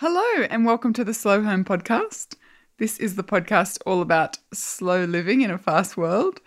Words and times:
Hello, 0.00 0.46
and 0.48 0.64
welcome 0.64 0.94
to 0.94 1.04
the 1.04 1.12
Slow 1.12 1.42
Home 1.42 1.62
Podcast. 1.62 2.36
This 2.78 2.96
is 2.96 3.16
the 3.16 3.22
podcast 3.22 3.82
all 3.84 4.00
about 4.00 4.38
slow 4.50 5.04
living 5.04 5.42
in 5.42 5.50
a 5.50 5.58
fast 5.58 5.98
world. 5.98 6.40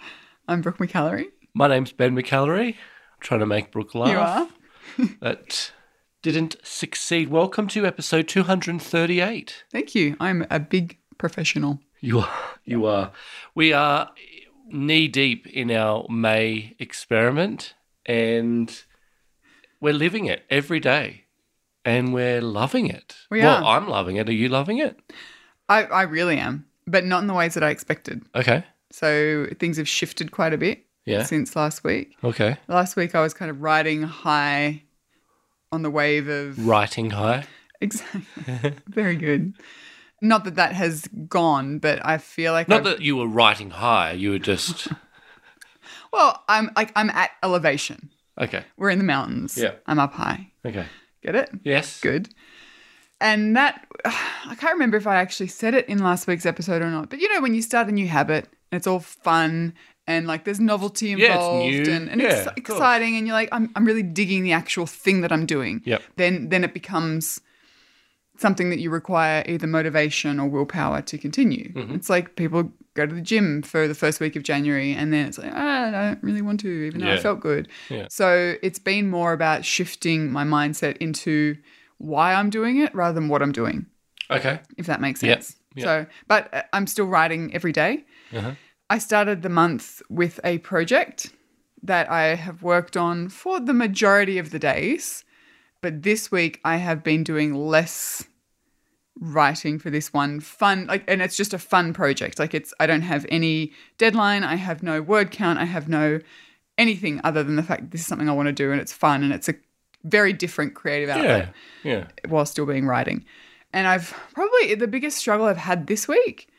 I'm 0.47 0.61
Brooke 0.61 0.79
McAlary. 0.79 1.27
My 1.53 1.67
name's 1.67 1.91
Ben 1.91 2.15
McAlary. 2.15 2.69
I'm 2.69 3.19
trying 3.19 3.41
to 3.41 3.45
make 3.45 3.71
Brooke 3.71 3.93
laugh. 3.93 4.09
You 4.97 5.05
are? 5.05 5.09
That 5.21 5.71
didn't 6.23 6.55
succeed. 6.63 7.29
Welcome 7.29 7.67
to 7.67 7.85
episode 7.85 8.27
238. 8.27 9.65
Thank 9.71 9.93
you. 9.93 10.17
I'm 10.19 10.47
a 10.49 10.59
big 10.59 10.97
professional. 11.19 11.79
You 11.99 12.21
are. 12.21 12.57
You 12.65 12.87
are. 12.87 13.11
We 13.53 13.71
are 13.71 14.09
knee 14.67 15.07
deep 15.07 15.45
in 15.45 15.69
our 15.69 16.07
May 16.09 16.75
experiment 16.79 17.75
and 18.03 18.83
we're 19.79 19.93
living 19.93 20.25
it 20.25 20.41
every 20.49 20.79
day 20.79 21.22
and 21.85 22.13
we're 22.13 22.41
loving 22.41 22.87
it. 22.87 23.15
We 23.29 23.41
well, 23.41 23.63
are. 23.63 23.77
I'm 23.77 23.87
loving 23.87 24.15
it. 24.17 24.29
Are 24.29 24.33
you 24.33 24.49
loving 24.49 24.77
it? 24.79 24.99
I, 25.69 25.83
I 25.85 26.01
really 26.03 26.37
am, 26.37 26.65
but 26.87 27.05
not 27.05 27.21
in 27.21 27.27
the 27.27 27.33
ways 27.33 27.53
that 27.55 27.63
I 27.63 27.69
expected. 27.69 28.23
Okay. 28.35 28.63
So 28.91 29.47
things 29.59 29.77
have 29.77 29.87
shifted 29.87 30.31
quite 30.31 30.53
a 30.53 30.57
bit 30.57 30.85
Yeah. 31.05 31.23
since 31.23 31.55
last 31.55 31.83
week. 31.83 32.15
Okay. 32.23 32.57
Last 32.67 32.95
week 32.95 33.15
I 33.15 33.21
was 33.21 33.33
kind 33.33 33.49
of 33.49 33.61
riding 33.61 34.03
high 34.03 34.83
on 35.71 35.81
the 35.81 35.89
wave 35.89 36.27
of 36.27 36.63
Writing 36.67 37.09
high. 37.11 37.45
exactly 37.81 38.21
very 38.87 39.15
good. 39.15 39.53
Not 40.21 40.43
that 40.45 40.55
that 40.55 40.73
has 40.73 41.07
gone, 41.27 41.79
but 41.79 42.05
I 42.05 42.17
feel 42.17 42.53
like 42.53 42.67
Not 42.69 42.81
I've- 42.81 42.89
that 42.91 43.01
you 43.01 43.17
were 43.17 43.27
writing 43.27 43.71
high, 43.71 44.11
you 44.11 44.31
were 44.31 44.39
just. 44.39 44.87
well, 46.13 46.43
I'm 46.47 46.71
like 46.75 46.91
I'm 46.95 47.09
at 47.09 47.31
elevation. 47.41 48.09
Okay. 48.39 48.63
We're 48.77 48.89
in 48.89 48.99
the 48.99 49.03
mountains. 49.03 49.57
Yeah. 49.57 49.73
I'm 49.85 49.99
up 49.99 50.13
high. 50.13 50.51
Okay. 50.65 50.85
Get 51.23 51.35
it? 51.35 51.49
Yes. 51.63 51.99
Good. 52.01 52.29
And 53.21 53.55
that 53.55 53.85
I 54.05 54.55
can't 54.57 54.73
remember 54.73 54.97
if 54.97 55.07
I 55.07 55.15
actually 55.15 55.47
said 55.47 55.73
it 55.73 55.87
in 55.87 55.99
last 55.99 56.27
week's 56.27 56.45
episode 56.45 56.81
or 56.81 56.89
not. 56.91 57.09
But 57.09 57.19
you 57.19 57.33
know, 57.33 57.41
when 57.41 57.53
you 57.55 57.61
start 57.61 57.87
a 57.87 57.91
new 57.91 58.07
habit 58.07 58.45
and 58.71 58.77
it's 58.77 58.87
all 58.87 58.99
fun 58.99 59.73
and 60.05 60.27
like 60.27 60.43
there's 60.43 60.59
novelty 60.59 61.07
Yeah, 61.07 61.33
involved 61.35 61.65
new. 61.87 61.93
and, 61.93 62.09
and 62.09 62.21
Yeah, 62.21 62.43
it's 62.47 62.57
exciting 62.57 63.15
and 63.15 63.25
you're 63.25 63.35
like, 63.35 63.49
I'm 63.51 63.71
I'm 63.75 63.85
really 63.85 64.03
digging 64.03 64.43
the 64.43 64.51
actual 64.51 64.85
thing 64.85 65.21
that 65.21 65.31
I'm 65.31 65.45
doing. 65.45 65.81
Yep. 65.85 66.03
Then 66.17 66.49
then 66.49 66.63
it 66.63 66.73
becomes 66.73 67.39
something 68.37 68.69
that 68.69 68.79
you 68.79 68.89
require 68.89 69.43
either 69.47 69.67
motivation 69.67 70.39
or 70.39 70.47
willpower 70.47 71.01
to 71.03 71.17
continue. 71.17 71.71
Mm-hmm. 71.73 71.95
It's 71.95 72.09
like 72.09 72.35
people 72.35 72.71
go 72.95 73.05
to 73.05 73.13
the 73.13 73.21
gym 73.21 73.61
for 73.61 73.87
the 73.87 73.95
first 73.95 74.19
week 74.19 74.35
of 74.35 74.43
January 74.43 74.93
and 74.93 75.13
then 75.13 75.27
it's 75.27 75.37
like, 75.37 75.51
ah, 75.53 75.87
I 75.87 75.91
don't 75.91 76.23
really 76.23 76.41
want 76.41 76.59
to, 76.61 76.67
even 76.67 77.01
though 77.01 77.11
I 77.11 77.17
felt 77.17 77.39
good. 77.39 77.67
Yeah. 77.89 78.07
So 78.09 78.55
it's 78.61 78.79
been 78.79 79.09
more 79.09 79.33
about 79.33 79.65
shifting 79.65 80.31
my 80.31 80.43
mindset 80.43 80.97
into 80.97 81.57
why 81.97 82.33
I'm 82.33 82.49
doing 82.49 82.77
it 82.77 82.93
rather 82.93 83.13
than 83.13 83.29
what 83.29 83.41
I'm 83.41 83.51
doing, 83.51 83.85
Okay. 84.29 84.59
if 84.77 84.87
that 84.87 85.01
makes 85.01 85.21
sense. 85.21 85.55
Yep. 85.75 85.83
So, 85.83 86.05
but 86.27 86.53
uh, 86.53 86.63
I'm 86.73 86.85
still 86.87 87.05
writing 87.05 87.53
every 87.53 87.71
day. 87.71 88.05
Uh-huh. 88.35 88.51
I 88.89 88.97
started 88.99 89.41
the 89.41 89.49
month 89.49 90.01
with 90.09 90.39
a 90.43 90.59
project 90.59 91.31
that 91.81 92.09
I 92.11 92.35
have 92.35 92.61
worked 92.61 92.95
on 92.95 93.29
for 93.29 93.59
the 93.59 93.73
majority 93.73 94.37
of 94.37 94.51
the 94.51 94.59
days. 94.59 95.23
But 95.83 96.01
this 96.01 96.31
week 96.31 96.59
I 96.65 96.77
have 96.77 97.03
been 97.03 97.23
doing 97.23 97.53
less 97.53 98.23
writing 99.19 99.77
for 99.77 99.91
this 99.91 100.11
one 100.11 100.39
fun 100.39 100.87
like 100.87 101.03
and 101.07 101.21
it's 101.21 101.37
just 101.37 101.53
a 101.53 101.59
fun 101.59 101.93
project 101.93 102.39
like 102.39 102.55
it's 102.55 102.73
i 102.79 102.87
don't 102.87 103.03
have 103.03 103.27
any 103.29 103.71
deadline 103.99 104.43
i 104.43 104.55
have 104.55 104.81
no 104.81 105.03
word 105.03 105.29
count 105.29 105.59
i 105.59 105.65
have 105.65 105.87
no 105.87 106.19
anything 106.79 107.21
other 107.23 107.43
than 107.43 107.55
the 107.55 107.61
fact 107.61 107.91
this 107.91 108.01
is 108.01 108.07
something 108.07 108.27
i 108.27 108.33
want 108.33 108.47
to 108.47 108.51
do 108.51 108.71
and 108.71 108.81
it's 108.81 108.91
fun 108.91 109.21
and 109.21 109.31
it's 109.31 109.47
a 109.47 109.53
very 110.03 110.33
different 110.33 110.73
creative 110.73 111.09
outlet 111.09 111.53
Yeah. 111.83 111.91
Yeah. 111.93 112.07
while 112.27 112.45
still 112.45 112.65
being 112.65 112.85
writing. 112.87 113.23
And 113.71 113.87
I've 113.87 114.13
probably 114.33 114.75
the 114.75 114.87
biggest 114.87 115.17
struggle 115.17 115.45
I've 115.45 115.57
had 115.57 115.87
this 115.87 116.07
week 116.07 116.49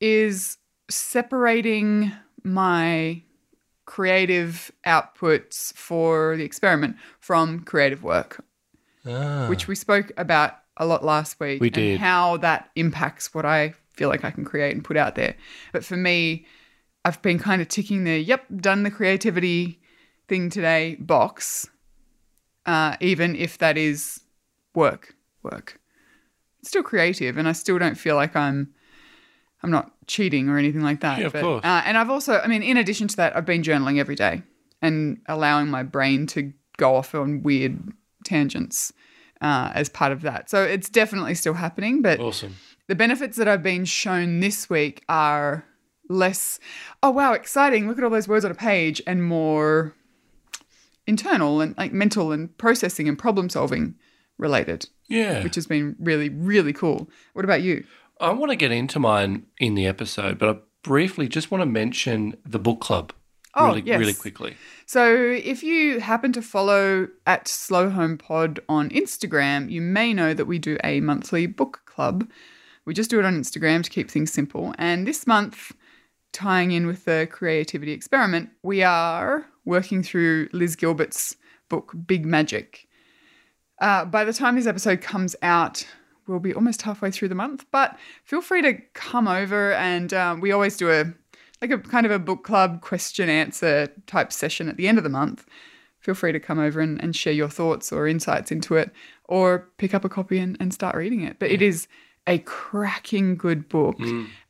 is 0.00 0.56
separating 0.88 2.12
my 2.42 3.22
creative 3.90 4.70
outputs 4.86 5.74
for 5.74 6.36
the 6.36 6.44
experiment 6.44 6.94
from 7.18 7.58
creative 7.64 8.04
work, 8.04 8.44
Ah. 9.04 9.48
which 9.48 9.66
we 9.66 9.74
spoke 9.74 10.12
about 10.16 10.52
a 10.76 10.86
lot 10.86 11.04
last 11.04 11.40
week. 11.40 11.60
We 11.60 11.66
and 11.68 11.74
did. 11.74 11.98
how 12.00 12.36
that 12.36 12.70
impacts 12.76 13.34
what 13.34 13.44
I 13.44 13.74
feel 13.92 14.08
like 14.08 14.24
I 14.24 14.30
can 14.30 14.44
create 14.44 14.76
and 14.76 14.84
put 14.84 14.96
out 14.96 15.16
there. 15.16 15.34
But 15.72 15.84
for 15.84 15.96
me, 15.96 16.46
I've 17.04 17.20
been 17.20 17.40
kind 17.40 17.60
of 17.60 17.66
ticking 17.66 18.04
the 18.04 18.16
yep, 18.20 18.44
done 18.60 18.84
the 18.84 18.92
creativity 18.92 19.80
thing 20.28 20.50
today 20.50 20.94
box, 21.00 21.68
uh, 22.66 22.94
even 23.00 23.34
if 23.34 23.58
that 23.58 23.76
is 23.76 24.20
work, 24.72 25.16
work. 25.42 25.80
It's 26.60 26.68
still 26.68 26.84
creative, 26.84 27.36
and 27.36 27.48
I 27.48 27.52
still 27.52 27.78
don't 27.78 27.96
feel 27.98 28.14
like 28.14 28.36
I'm, 28.36 28.72
I'm 29.64 29.70
not 29.72 29.90
cheating 30.10 30.48
or 30.48 30.58
anything 30.58 30.82
like 30.82 31.00
that. 31.00 31.18
Yeah, 31.18 31.26
of 31.26 31.32
but, 31.32 31.42
course. 31.42 31.64
Uh, 31.64 31.82
and 31.84 31.96
I've 31.96 32.10
also, 32.10 32.40
I 32.40 32.46
mean, 32.48 32.62
in 32.62 32.76
addition 32.76 33.08
to 33.08 33.16
that, 33.16 33.36
I've 33.36 33.46
been 33.46 33.62
journaling 33.62 33.98
every 33.98 34.16
day 34.16 34.42
and 34.82 35.18
allowing 35.26 35.68
my 35.68 35.82
brain 35.82 36.26
to 36.28 36.52
go 36.76 36.96
off 36.96 37.14
on 37.14 37.42
weird 37.42 37.92
tangents 38.24 38.92
uh, 39.40 39.70
as 39.74 39.88
part 39.88 40.12
of 40.12 40.22
that. 40.22 40.50
So 40.50 40.62
it's 40.62 40.88
definitely 40.88 41.34
still 41.34 41.54
happening, 41.54 42.02
but 42.02 42.18
Awesome. 42.20 42.56
the 42.88 42.94
benefits 42.94 43.36
that 43.36 43.46
I've 43.48 43.62
been 43.62 43.84
shown 43.84 44.40
this 44.40 44.68
week 44.68 45.04
are 45.08 45.64
less, 46.08 46.58
oh 47.02 47.10
wow, 47.10 47.32
exciting, 47.34 47.86
look 47.88 47.98
at 47.98 48.04
all 48.04 48.10
those 48.10 48.28
words 48.28 48.44
on 48.44 48.50
a 48.50 48.54
page, 48.54 49.00
and 49.06 49.22
more 49.24 49.94
internal 51.06 51.60
and 51.60 51.76
like 51.78 51.92
mental 51.92 52.32
and 52.32 52.56
processing 52.58 53.08
and 53.08 53.18
problem 53.18 53.48
solving 53.48 53.94
related, 54.38 54.88
Yeah. 55.08 55.42
which 55.42 55.54
has 55.54 55.66
been 55.66 55.96
really, 55.98 56.28
really 56.28 56.72
cool. 56.72 57.08
What 57.32 57.44
about 57.44 57.62
you? 57.62 57.84
I 58.20 58.30
want 58.30 58.50
to 58.50 58.56
get 58.56 58.70
into 58.70 58.98
mine 58.98 59.46
in 59.58 59.74
the 59.74 59.86
episode, 59.86 60.38
but 60.38 60.48
I 60.48 60.58
briefly 60.82 61.28
just 61.28 61.50
want 61.50 61.62
to 61.62 61.66
mention 61.66 62.36
the 62.44 62.58
book 62.58 62.80
club 62.80 63.12
Oh, 63.54 63.68
really, 63.68 63.82
yes. 63.82 63.98
really 63.98 64.14
quickly. 64.14 64.56
So, 64.86 65.12
if 65.12 65.62
you 65.62 66.00
happen 66.00 66.32
to 66.32 66.42
follow 66.42 67.08
at 67.26 67.48
Slow 67.48 67.90
Home 67.90 68.16
Pod 68.16 68.60
on 68.68 68.90
Instagram, 68.90 69.70
you 69.70 69.80
may 69.80 70.14
know 70.14 70.34
that 70.34 70.44
we 70.44 70.58
do 70.58 70.76
a 70.84 71.00
monthly 71.00 71.46
book 71.46 71.80
club. 71.86 72.30
We 72.84 72.94
just 72.94 73.10
do 73.10 73.18
it 73.18 73.24
on 73.24 73.34
Instagram 73.34 73.82
to 73.82 73.90
keep 73.90 74.10
things 74.10 74.32
simple. 74.32 74.74
And 74.78 75.06
this 75.06 75.26
month, 75.26 75.72
tying 76.32 76.70
in 76.70 76.86
with 76.86 77.04
the 77.06 77.28
creativity 77.30 77.92
experiment, 77.92 78.50
we 78.62 78.82
are 78.82 79.46
working 79.64 80.02
through 80.02 80.48
Liz 80.52 80.76
Gilbert's 80.76 81.36
book, 81.68 81.92
Big 82.06 82.24
Magic. 82.24 82.86
Uh, 83.80 84.04
by 84.04 84.24
the 84.24 84.32
time 84.32 84.54
this 84.54 84.66
episode 84.66 85.00
comes 85.00 85.34
out, 85.42 85.86
we'll 86.30 86.40
be 86.40 86.54
almost 86.54 86.82
halfway 86.82 87.10
through 87.10 87.28
the 87.28 87.34
month, 87.34 87.66
but 87.70 87.98
feel 88.24 88.40
free 88.40 88.62
to 88.62 88.74
come 88.94 89.28
over 89.28 89.72
and 89.74 90.14
um, 90.14 90.40
we 90.40 90.52
always 90.52 90.76
do 90.76 90.90
a 90.90 91.12
like 91.60 91.70
a 91.70 91.78
kind 91.78 92.06
of 92.06 92.12
a 92.12 92.18
book 92.18 92.42
club 92.42 92.80
question 92.80 93.28
answer 93.28 93.88
type 94.06 94.32
session 94.32 94.68
at 94.68 94.78
the 94.78 94.88
end 94.88 94.96
of 94.96 95.04
the 95.04 95.10
month. 95.10 95.46
Feel 95.98 96.14
free 96.14 96.32
to 96.32 96.40
come 96.40 96.58
over 96.58 96.80
and, 96.80 97.02
and 97.02 97.14
share 97.14 97.34
your 97.34 97.50
thoughts 97.50 97.92
or 97.92 98.08
insights 98.08 98.50
into 98.50 98.76
it 98.76 98.90
or 99.24 99.68
pick 99.76 99.92
up 99.92 100.04
a 100.04 100.08
copy 100.08 100.38
and, 100.38 100.56
and 100.58 100.72
start 100.72 100.96
reading 100.96 101.20
it. 101.20 101.38
But 101.38 101.50
it 101.50 101.60
is 101.60 101.86
a 102.26 102.38
cracking 102.38 103.36
good 103.36 103.68
book 103.68 103.98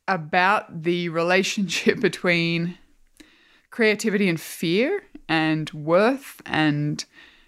about 0.07 0.83
the 0.83 1.09
relationship 1.09 1.99
between 2.01 2.77
creativity 3.71 4.29
and 4.29 4.39
fear 4.39 5.03
and 5.27 5.69
worth 5.71 6.41
and 6.45 7.03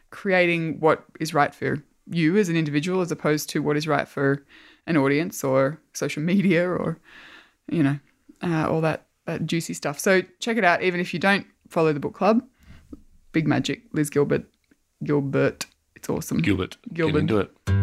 creating 0.09 0.79
what 0.79 1.05
is 1.19 1.33
right 1.33 1.55
for 1.55 1.83
you 2.09 2.37
as 2.37 2.49
an 2.49 2.55
individual 2.55 3.01
as 3.01 3.11
opposed 3.11 3.49
to 3.49 3.61
what 3.61 3.77
is 3.77 3.87
right 3.87 4.07
for 4.07 4.45
an 4.87 4.97
audience 4.97 5.43
or 5.43 5.79
social 5.93 6.21
media 6.23 6.67
or 6.67 6.99
you 7.69 7.83
know 7.83 7.99
uh, 8.41 8.69
all 8.69 8.81
that, 8.81 9.07
that 9.25 9.45
juicy 9.45 9.73
stuff 9.73 9.99
so 9.99 10.21
check 10.39 10.57
it 10.57 10.63
out 10.63 10.81
even 10.83 10.99
if 10.99 11.13
you 11.13 11.19
don't 11.19 11.47
follow 11.69 11.93
the 11.93 11.99
book 11.99 12.13
club 12.13 12.43
big 13.31 13.47
magic 13.47 13.83
liz 13.93 14.09
gilbert 14.09 14.45
gilbert 15.03 15.65
it's 15.95 16.09
awesome 16.09 16.39
Gilbert. 16.39 16.77
Gilbert. 16.93 17.13
Get 17.13 17.19
into 17.21 17.37
it. 17.39 17.82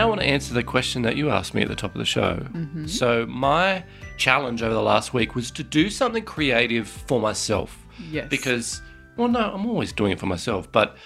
Now 0.00 0.08
want 0.08 0.20
to 0.20 0.26
answer 0.26 0.52
the 0.54 0.62
question 0.62 1.02
that 1.02 1.16
you 1.16 1.30
asked 1.30 1.54
me 1.54 1.62
at 1.62 1.68
the 1.68 1.74
top 1.76 1.94
of 1.94 1.98
the 1.98 2.04
show. 2.04 2.46
So, 2.86 3.26
my 3.26 3.84
challenge 4.16 4.62
over 4.62 4.74
the 4.74 4.82
last 4.82 5.12
week 5.14 5.34
was 5.34 5.50
to 5.52 5.62
do 5.62 5.90
something 5.90 6.24
creative 6.24 6.86
for 6.88 7.20
myself 7.20 7.86
yes 8.10 8.26
because 8.28 8.80
well 9.16 9.28
no 9.28 9.40
i'm 9.54 9.66
always 9.66 9.92
doing 9.92 10.12
it 10.12 10.18
for 10.20 10.26
myself 10.26 10.70
but 10.72 10.96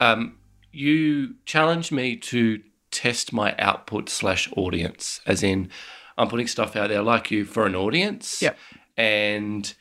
um, 0.00 0.36
you 0.70 1.34
challenged 1.46 1.92
me 1.92 2.16
to 2.16 2.60
test 2.90 3.32
my 3.32 3.54
output 3.58 4.08
slash 4.08 4.48
audience 4.56 5.20
as 5.26 5.42
in 5.42 5.68
i'm 6.18 6.28
putting 6.28 6.46
stuff 6.46 6.76
out 6.76 6.88
there 6.90 7.02
like 7.02 7.30
you 7.30 7.44
for 7.44 7.64
an 7.66 7.74
audience 7.74 8.42
Yeah. 8.42 8.52
and 8.98 9.72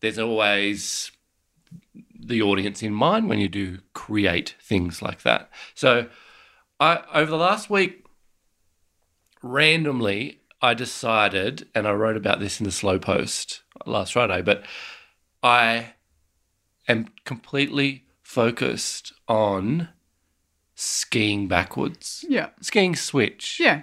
there's 0.00 0.18
always 0.18 1.10
the 2.18 2.40
audience 2.42 2.82
in 2.82 2.92
mind 2.94 3.28
when 3.28 3.38
you 3.38 3.48
do 3.48 3.78
create 3.92 4.54
things 4.62 5.00
like 5.02 5.22
that 5.22 5.50
so 5.74 6.06
I 6.80 7.02
over 7.14 7.30
the 7.30 7.36
last 7.38 7.70
week, 7.70 8.04
randomly, 9.42 10.40
I 10.62 10.74
decided, 10.74 11.68
and 11.74 11.86
I 11.86 11.92
wrote 11.92 12.16
about 12.16 12.40
this 12.40 12.60
in 12.60 12.64
the 12.64 12.72
slow 12.72 12.98
post 12.98 13.62
last 13.84 14.12
Friday, 14.14 14.42
but 14.42 14.64
I 15.42 15.94
am 16.88 17.08
completely 17.24 18.04
focused 18.22 19.12
on 19.28 19.88
skiing 20.74 21.48
backwards, 21.48 22.24
Yeah. 22.28 22.50
skiing 22.60 22.94
switch. 22.96 23.58
Yeah. 23.60 23.82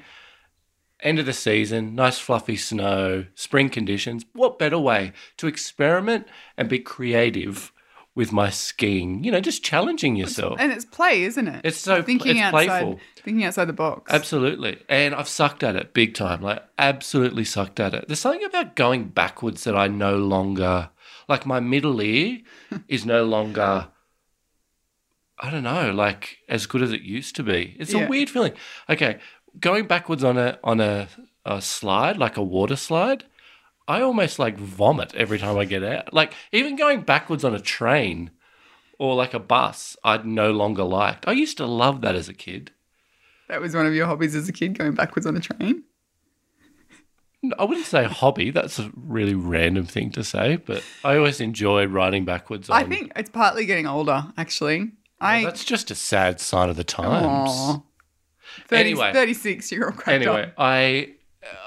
End 1.01 1.19
of 1.19 1.25
the 1.25 1.33
season, 1.33 1.95
nice 1.95 2.17
fluffy 2.19 2.56
snow, 2.56 3.25
spring 3.35 3.69
conditions. 3.69 4.25
What 4.33 4.57
better 4.57 4.79
way 4.79 5.11
to 5.38 5.47
experiment 5.47 6.27
and 6.56 6.69
be 6.69 6.79
creative 6.79 7.72
with 8.15 8.31
my 8.31 8.50
skiing? 8.50 9.24
You 9.24 9.31
know, 9.31 9.39
just 9.39 9.63
challenging 9.63 10.15
yourself. 10.15 10.57
And 10.60 10.71
it's 10.71 10.86
play, 10.86 11.24
isn't 11.24 11.48
it? 11.48 11.62
It's 11.63 11.77
so 11.77 12.01
thinking 12.01 12.38
it's 12.38 12.45
outside 12.45 12.68
playful. 12.68 13.00
thinking 13.18 13.44
outside 13.44 13.65
the 13.65 13.74
box. 13.74 14.12
Absolutely. 14.13 14.80
And 14.89 15.15
I've 15.15 15.27
sucked 15.27 15.63
at 15.63 15.75
it 15.75 15.94
big 15.94 16.13
time. 16.13 16.42
Like, 16.42 16.63
absolutely 16.77 17.44
sucked 17.45 17.80
at 17.80 17.94
it. 17.94 18.06
There's 18.07 18.19
something 18.19 18.44
about 18.44 18.75
going 18.75 19.10
backwards 19.10 19.63
that 19.63 19.75
I 19.75 19.88
no 19.88 20.18
longer, 20.18 20.89
like, 21.27 21.45
my 21.45 21.60
middle 21.60 22.01
ear 22.01 22.39
is 22.88 23.06
no 23.06 23.24
longer, 23.25 23.88
I 25.39 25.50
don't 25.50 25.63
know, 25.63 25.92
like, 25.92 26.38
as 26.48 26.66
good 26.68 26.81
as 26.81 26.92
it 26.92 27.01
used 27.01 27.36
to 27.38 27.44
be. 27.44 27.75
It's 27.80 27.94
Yeah. 27.94 28.06
a 28.06 28.09
weird 28.09 28.30
feeling. 28.30 28.54
Okay. 28.89 29.19
Going 29.59 29.88
backwards 29.88 30.24
on 30.24 30.38
a, 30.38 30.59
on 30.63 30.80
a, 30.80 31.07
a 31.45 31.62
slide, 31.62 32.18
like 32.18 32.38
a 32.38 32.44
water 32.44 32.75
slide, 32.75 33.25
I 33.88 34.01
almost 34.01 34.39
like 34.39 34.57
vomit 34.57 35.13
every 35.15 35.39
time 35.39 35.57
I 35.57 35.65
get 35.65 35.83
out. 35.83 36.13
Like, 36.13 36.33
even 36.51 36.75
going 36.75 37.01
backwards 37.01 37.44
on 37.44 37.53
a 37.53 37.59
train 37.59 38.31
or 38.97 39.15
like 39.15 39.33
a 39.33 39.39
bus, 39.39 39.97
I'd 40.03 40.25
no 40.25 40.51
longer 40.51 40.83
liked. 40.83 41.27
I 41.27 41.33
used 41.33 41.57
to 41.57 41.65
love 41.65 42.01
that 42.01 42.15
as 42.15 42.30
a 42.30 42.33
kid. 42.33 42.71
That 43.50 43.59
was 43.62 43.75
one 43.75 43.85
of 43.85 43.94
your 43.94 44.07
hobbies 44.07 44.35
as 44.35 44.47
a 44.47 44.53
kid, 44.53 44.77
going 44.77 44.94
backwards 44.94 45.27
on 45.27 45.35
a 45.35 45.41
train. 45.41 45.83
I 47.59 47.65
wouldn't 47.65 47.85
say 47.85 48.06
hobby. 48.06 48.51
That's 48.51 48.80
a 48.80 48.89
really 48.95 49.33
random 49.35 49.85
thing 49.85 50.12
to 50.12 50.24
say, 50.24 50.56
but 50.56 50.81
I 51.03 51.18
always 51.18 51.41
enjoyed 51.41 51.89
riding 51.89 52.24
backwards. 52.24 52.69
On, 52.69 52.81
I 52.81 52.88
think 52.88 53.12
it's 53.18 53.30
partly 53.30 53.65
getting 53.65 53.85
older, 53.85 54.27
actually. 54.38 54.94
Oh, 55.19 55.25
I 55.25 55.44
that's 55.44 55.65
just 55.65 55.91
a 55.91 55.95
sad 55.95 56.39
sign 56.39 56.69
of 56.69 56.77
the 56.77 56.85
times. 56.85 57.50
Aw. 57.51 57.81
30, 58.68 58.80
Anyway. 58.81 59.13
36 59.13 59.71
year 59.71 59.85
old 59.85 60.01
Anyway, 60.07 60.44
up. 60.44 60.53
I 60.57 61.15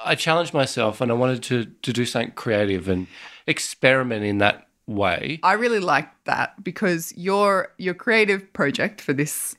I 0.04 0.14
challenged 0.14 0.54
myself 0.54 1.00
and 1.00 1.10
I 1.10 1.14
wanted 1.14 1.42
to 1.44 1.64
to 1.82 1.92
do 1.92 2.04
something 2.04 2.32
creative 2.32 2.88
and 2.88 3.06
experiment 3.46 4.24
in 4.24 4.38
that 4.38 4.66
way. 4.86 5.40
I 5.42 5.54
really 5.54 5.80
like 5.80 6.08
that 6.24 6.62
because 6.64 7.12
your 7.16 7.68
your 7.78 7.94
creative 7.94 8.52
project 8.52 9.00
for 9.00 9.12
this 9.12 9.56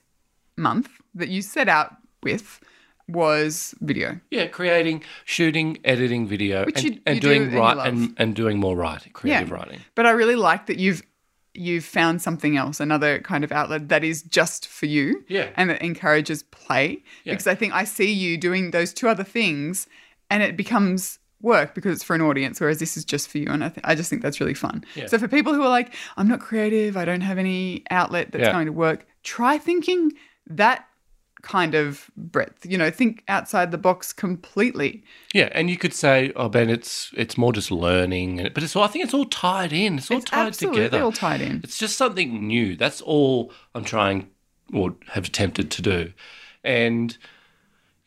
month 0.57 0.89
that 1.15 1.29
you 1.29 1.41
set 1.41 1.67
out 1.69 1.95
with 2.23 2.59
was 3.07 3.73
video. 3.79 4.19
Yeah, 4.31 4.47
creating, 4.47 5.03
shooting, 5.23 5.77
editing 5.85 6.27
video, 6.27 6.65
Which 6.65 6.83
and, 6.83 6.95
you- 6.95 7.01
and 7.05 7.15
you 7.15 7.21
doing 7.21 7.51
you 7.51 7.57
right 7.59 7.87
and, 7.87 8.13
and 8.17 8.35
doing 8.35 8.59
more 8.59 8.75
writing, 8.75 9.13
creative 9.13 9.47
Yeah. 9.49 9.53
writing. 9.55 9.79
But 9.95 10.05
I 10.05 10.11
really 10.11 10.35
like 10.35 10.65
that 10.67 10.77
you've 10.77 11.03
you've 11.53 11.85
found 11.85 12.21
something 12.21 12.55
else, 12.55 12.79
another 12.79 13.17
kind 13.19 13.43
of 13.43 13.51
outlet 13.51 13.89
that 13.89 14.03
is 14.03 14.21
just 14.21 14.67
for 14.67 14.85
you. 14.85 15.23
Yeah. 15.27 15.49
And 15.55 15.71
that 15.71 15.81
encourages 15.81 16.43
play. 16.43 17.01
Yeah. 17.23 17.33
Because 17.33 17.47
I 17.47 17.55
think 17.55 17.73
I 17.73 17.83
see 17.83 18.11
you 18.13 18.37
doing 18.37 18.69
those 18.71 18.93
two 18.93 19.07
other 19.09 19.23
things 19.23 19.87
and 20.29 20.43
it 20.43 20.57
becomes 20.57 21.19
work 21.41 21.75
because 21.75 21.93
it's 21.95 22.03
for 22.03 22.15
an 22.15 22.21
audience, 22.21 22.59
whereas 22.59 22.79
this 22.79 22.97
is 22.97 23.05
just 23.05 23.29
for 23.29 23.37
you. 23.37 23.45
And 23.49 23.63
I, 23.63 23.69
th- 23.69 23.81
I 23.83 23.93
just 23.95 24.09
think 24.09 24.21
that's 24.23 24.39
really 24.39 24.55
fun. 24.55 24.83
Yeah. 24.95 25.05
So 25.05 25.19
for 25.19 25.27
people 25.27 25.53
who 25.53 25.61
are 25.61 25.69
like, 25.69 25.93
I'm 26.17 26.27
not 26.27 26.39
creative, 26.39 26.97
I 26.97 27.05
don't 27.05 27.21
have 27.21 27.37
any 27.37 27.83
outlet 27.91 28.31
that's 28.31 28.43
Yeah. 28.45 28.51
going 28.51 28.65
to 28.65 28.71
work, 28.71 29.05
try 29.23 29.57
thinking 29.59 30.13
that 30.47 30.87
kind 31.43 31.75
of 31.75 32.09
breadth. 32.17 32.65
You 32.65 32.77
know, 32.79 32.89
think 32.89 33.23
outside 33.27 33.69
the 33.71 33.77
box 33.77 34.11
completely. 34.11 35.03
Yeah, 35.33 35.49
and 35.53 35.69
you 35.69 35.77
could 35.77 35.93
say, 35.93 36.31
"Oh, 36.35 36.49
Ben, 36.49 36.69
it's 36.69 37.11
it's 37.15 37.37
more 37.37 37.53
just 37.53 37.69
learning," 37.69 38.39
and- 38.39 38.53
but 38.53 38.63
it's 38.63 38.75
all. 38.75 38.83
I 38.83 38.87
think 38.87 39.05
it's 39.05 39.13
all 39.13 39.25
tied 39.25 39.71
in. 39.71 39.99
It's 39.99 40.09
all 40.09 40.17
It's 40.17 40.29
tied 40.31 40.53
together. 40.53 41.01
all 41.03 41.11
tied 41.11 41.41
in. 41.41 41.61
It's 41.63 41.77
just 41.77 41.95
something 41.97 42.47
new. 42.47 42.75
That's 42.75 43.01
all 43.01 43.53
I'm 43.75 43.83
trying 43.83 44.29
or 44.73 44.95
have 45.09 45.25
attempted 45.25 45.69
to 45.71 45.81
do. 45.83 46.11
And 46.63 47.15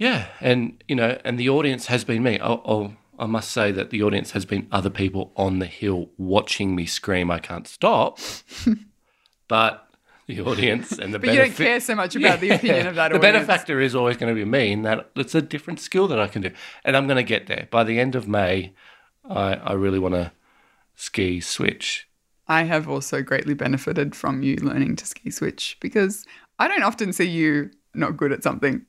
yeah, 0.01 0.29
and 0.41 0.83
you 0.89 0.97
know, 0.97 1.21
and 1.27 1.39
the 1.39 1.51
audience 1.51 1.87
has 1.87 2.05
been 2.05 2.23
me. 2.23 2.41
I'll, 2.41 2.63
I'll, 2.65 2.95
I 3.19 3.27
must 3.27 3.53
say 3.53 3.71
that 3.71 3.91
the 3.91 4.03
audience 4.03 4.31
has 4.31 4.47
been 4.47 4.67
other 4.73 4.89
people 4.89 5.31
on 5.37 5.59
the 5.59 5.67
hill 5.67 6.09
watching 6.17 6.75
me 6.75 6.87
scream, 6.87 7.31
I 7.31 7.39
can't 7.39 7.69
stop. 7.69 8.19
but 9.49 9.87
the 10.27 10.41
audience 10.41 10.93
and 10.99 11.13
the 11.13 11.19
But 11.19 11.35
you 11.35 11.37
don't 11.37 11.55
care 11.55 11.81
so 11.81 11.95
much 11.95 12.17
about 12.17 12.41
the 12.41 12.49
opinion 12.49 12.87
of 12.87 12.95
that 12.95 13.11
the 13.11 13.19
audience. 13.19 13.47
benefactor 13.47 13.79
is 13.79 13.95
always 13.95 14.17
going 14.17 14.35
to 14.35 14.45
be 14.45 14.47
me, 14.47 14.73
and 14.73 14.87
that 14.87 15.11
it's 15.17 15.35
a 15.35 15.43
different 15.43 15.81
skill 15.81 16.09
that 16.09 16.19
I 16.19 16.29
can 16.29 16.41
do, 16.41 16.51
and 16.83 16.97
I'm 16.97 17.07
going 17.07 17.19
to 17.19 17.23
get 17.23 17.47
there 17.47 17.69
by 17.71 17.85
the 17.85 18.01
end 18.01 18.15
of 18.15 18.27
May. 18.27 18.73
I 19.29 19.53
I 19.57 19.73
really 19.75 19.99
want 19.99 20.15
to 20.15 20.33
ski 20.95 21.41
switch. 21.41 22.09
I 22.49 22.63
have 22.63 22.89
also 22.89 23.21
greatly 23.21 23.53
benefited 23.53 24.17
from 24.17 24.43
you 24.43 24.57
learning 24.57 24.97
to 24.97 25.07
ski 25.07 25.31
switch 25.31 25.77
because 25.79 26.25
I 26.59 26.69
don't 26.69 26.85
often 26.85 27.13
see 27.13 27.29
you 27.29 27.71
not 27.93 28.17
good 28.17 28.33
at 28.33 28.43
something. 28.43 28.87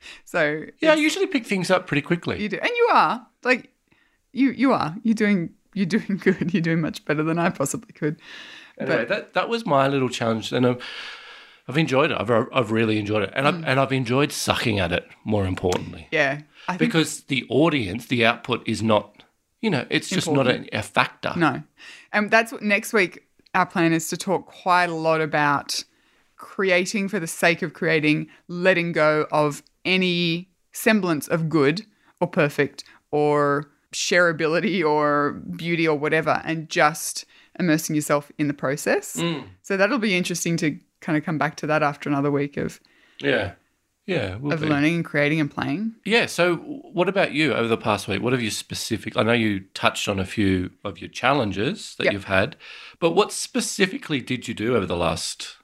So 0.24 0.64
Yeah, 0.80 0.92
I 0.92 0.94
usually 0.96 1.26
pick 1.26 1.46
things 1.46 1.70
up 1.70 1.86
pretty 1.86 2.02
quickly. 2.02 2.40
you 2.42 2.48
do, 2.48 2.58
and 2.60 2.70
you 2.76 2.88
are 2.92 3.26
like 3.44 3.70
you 4.32 4.50
you 4.50 4.72
are 4.72 4.96
you're 5.02 5.14
doing 5.14 5.50
you're 5.74 5.86
doing 5.86 6.16
good. 6.22 6.52
You're 6.54 6.62
doing 6.62 6.80
much 6.80 7.04
better 7.04 7.22
than 7.22 7.38
I 7.38 7.50
possibly 7.50 7.92
could. 7.92 8.20
Anyway, 8.78 9.04
that 9.06 9.34
that 9.34 9.48
was 9.48 9.66
my 9.66 9.88
little 9.88 10.08
challenge, 10.08 10.52
and 10.52 10.66
I've, 10.66 10.82
I've 11.66 11.76
enjoyed 11.78 12.10
it. 12.12 12.16
I've 12.20 12.30
I've 12.30 12.70
really 12.70 12.98
enjoyed 12.98 13.22
it, 13.24 13.32
and 13.34 13.44
Mm. 13.46 13.48
I've 13.48 13.64
and 13.68 13.80
I've 13.80 13.92
enjoyed 13.92 14.30
sucking 14.32 14.78
at 14.78 14.92
it. 14.92 15.06
More 15.24 15.46
importantly, 15.46 16.06
Yeah, 16.12 16.42
think 16.68 16.78
because 16.78 17.22
the 17.24 17.44
audience, 17.48 18.06
the 18.06 18.24
output 18.24 18.62
is 18.68 18.82
not, 18.82 19.24
you 19.60 19.68
know, 19.70 19.84
it's 19.90 20.08
just 20.08 20.30
not 20.30 20.46
a, 20.46 20.64
a 20.72 20.82
factor. 20.82 21.32
no, 21.36 21.62
and 22.12 22.30
that's 22.30 22.52
what 22.52 22.62
next 22.62 22.92
week. 22.92 23.24
Our 23.54 23.66
plan 23.66 23.92
is 23.92 24.08
to 24.10 24.16
talk 24.16 24.46
quite 24.46 24.90
a 24.90 24.94
lot 24.94 25.20
about 25.20 25.82
creating 26.36 27.08
for 27.08 27.18
the 27.18 27.26
sake 27.26 27.62
of 27.62 27.72
creating, 27.74 28.28
letting 28.46 28.92
go 28.92 29.26
of 29.32 29.62
any 29.88 30.48
semblance 30.72 31.26
of 31.28 31.48
good 31.48 31.86
or 32.20 32.28
perfect 32.28 32.84
or 33.10 33.70
shareability 33.92 34.84
or 34.84 35.32
beauty 35.56 35.88
or 35.88 35.98
whatever, 35.98 36.40
and 36.44 36.68
just 36.68 37.24
immersing 37.58 37.96
yourself 37.96 38.30
in 38.38 38.46
the 38.48 38.54
process. 38.54 39.16
Mm. 39.16 39.44
So 39.62 39.76
that'll 39.76 39.98
be 39.98 40.14
interesting 40.16 40.56
to 40.58 40.78
kind 41.00 41.16
of 41.18 41.24
come 41.24 41.38
back 41.38 41.56
to 41.56 41.66
that 41.66 41.82
after 41.82 42.08
another 42.08 42.30
week 42.30 42.56
of, 42.56 42.80
Yeah, 43.20 43.52
yeah, 44.06 44.34
of 44.50 44.60
be. 44.60 44.66
learning 44.68 44.94
and 44.96 45.04
creating 45.04 45.40
and 45.40 45.50
playing. 45.50 45.94
Yeah. 46.04 46.26
So, 46.26 46.56
what 46.56 47.08
about 47.08 47.32
you 47.32 47.52
over 47.54 47.68
the 47.68 47.76
past 47.76 48.08
week? 48.08 48.22
What 48.22 48.32
have 48.32 48.42
you 48.42 48.50
specific? 48.50 49.16
I 49.16 49.22
know 49.22 49.32
you 49.32 49.60
touched 49.74 50.08
on 50.08 50.18
a 50.18 50.24
few 50.26 50.70
of 50.84 50.98
your 50.98 51.10
challenges 51.10 51.94
that 51.98 52.04
Yep. 52.04 52.12
you've 52.12 52.24
had, 52.24 52.56
but 53.00 53.10
what 53.12 53.32
specifically 53.32 54.20
did 54.20 54.48
you 54.48 54.54
do 54.54 54.76
over 54.76 54.86
the 54.86 54.96
last 54.96 55.56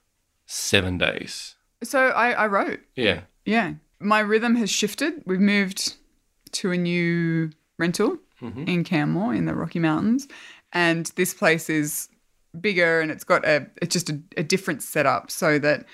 seven 0.46 0.98
days? 0.98 1.54
So 1.82 2.08
I, 2.08 2.32
I 2.32 2.46
wrote. 2.46 2.80
Yeah. 2.96 3.20
Yeah. 3.44 3.74
My 4.04 4.20
rhythm 4.20 4.54
has 4.56 4.70
shifted. 4.70 5.22
We've 5.26 5.40
moved 5.40 5.94
to 6.52 6.70
a 6.72 6.76
new 6.76 7.50
rental 7.78 8.18
in 8.66 8.84
Canmore 8.84 9.34
in 9.34 9.46
the 9.46 9.54
Rocky 9.54 9.78
Mountains. 9.78 10.28
And 10.72 11.06
this 11.16 11.32
place 11.32 11.70
is 11.70 12.08
bigger 12.60 13.00
and 13.00 13.10
it's 13.10 13.24
got 13.24 13.44
a 13.46 13.66
it's 13.82 13.92
just 13.92 14.10
a, 14.10 14.20
a 14.36 14.42
different 14.42 14.82
setup 14.82 15.30
so 15.30 15.58
that 15.58 15.86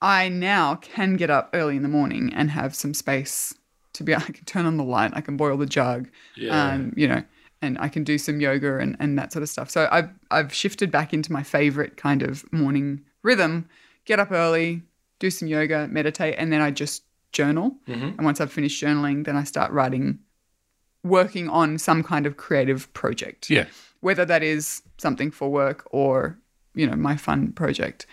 I 0.00 0.28
now 0.28 0.76
can 0.76 1.16
get 1.16 1.30
up 1.30 1.50
early 1.52 1.76
in 1.76 1.82
the 1.82 1.88
morning 1.88 2.32
and 2.34 2.50
have 2.50 2.74
some 2.74 2.94
space 2.94 3.52
to 3.94 4.04
be 4.04 4.14
I 4.16 4.20
can 4.20 4.44
turn 4.44 4.66
on 4.66 4.76
the 4.76 4.84
light, 4.84 5.10
I 5.14 5.20
can 5.20 5.36
boil 5.36 5.56
the 5.56 5.66
jug, 5.66 6.08
Yeah. 6.36 6.72
um, 6.74 6.92
you 6.96 7.08
know, 7.08 7.22
and 7.60 7.76
I 7.78 7.88
can 7.88 8.04
do 8.04 8.16
some 8.18 8.40
yoga 8.40 8.78
and, 8.78 8.96
and 9.00 9.18
that 9.18 9.32
sort 9.32 9.42
of 9.42 9.48
stuff. 9.48 9.68
So 9.68 9.88
I've 9.90 10.10
I've 10.30 10.54
shifted 10.54 10.90
back 10.90 11.12
into 11.12 11.32
my 11.32 11.42
favorite 11.42 11.96
kind 11.96 12.22
of 12.22 12.50
morning 12.52 13.02
rhythm. 13.22 13.68
Get 14.04 14.20
up 14.20 14.30
early, 14.30 14.82
do 15.18 15.28
some 15.30 15.48
yoga, 15.48 15.88
meditate, 15.88 16.36
and 16.38 16.52
then 16.52 16.60
I 16.62 16.70
just 16.70 17.02
journal. 17.32 17.76
Mm-hmm. 17.88 18.04
And 18.04 18.24
once 18.24 18.40
I've 18.40 18.52
finished 18.52 18.82
journaling, 18.82 19.24
then 19.24 19.36
I 19.36 19.44
start 19.44 19.72
writing, 19.72 20.18
working 21.04 21.48
on 21.48 21.78
some 21.78 22.02
kind 22.02 22.26
of 22.26 22.36
creative 22.36 22.92
project. 22.92 23.50
Yeah. 23.50 23.66
whether 24.00 24.24
that 24.24 24.42
is 24.42 24.82
something 24.98 25.30
for 25.30 25.50
work 25.50 25.86
or 25.90 26.38
you 26.74 26.86
know 26.86 26.96
my 26.96 27.16
fun 27.16 27.52
project. 27.52 28.06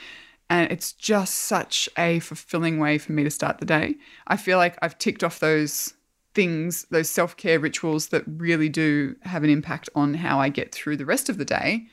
And 0.49 0.71
it's 0.71 0.93
just 0.93 1.33
such 1.33 1.89
a 1.97 2.19
fulfilling 2.19 2.79
way 2.79 2.97
for 2.97 3.11
me 3.11 3.23
to 3.23 3.29
start 3.29 3.57
the 3.57 3.65
day. 3.65 3.95
I 4.27 4.37
feel 4.37 4.57
like 4.57 4.77
i've 4.81 4.97
ticked 4.97 5.23
off 5.23 5.39
those 5.39 5.93
things 6.33 6.85
those 6.91 7.09
self-care 7.09 7.59
rituals 7.59 8.09
that 8.09 8.23
really 8.27 8.69
do 8.69 9.15
have 9.23 9.43
an 9.43 9.49
impact 9.49 9.89
on 9.95 10.13
how 10.13 10.39
i 10.39 10.49
get 10.49 10.71
through 10.71 10.95
the 10.95 11.05
rest 11.05 11.29
of 11.29 11.39
the 11.39 11.45
day 11.45 11.87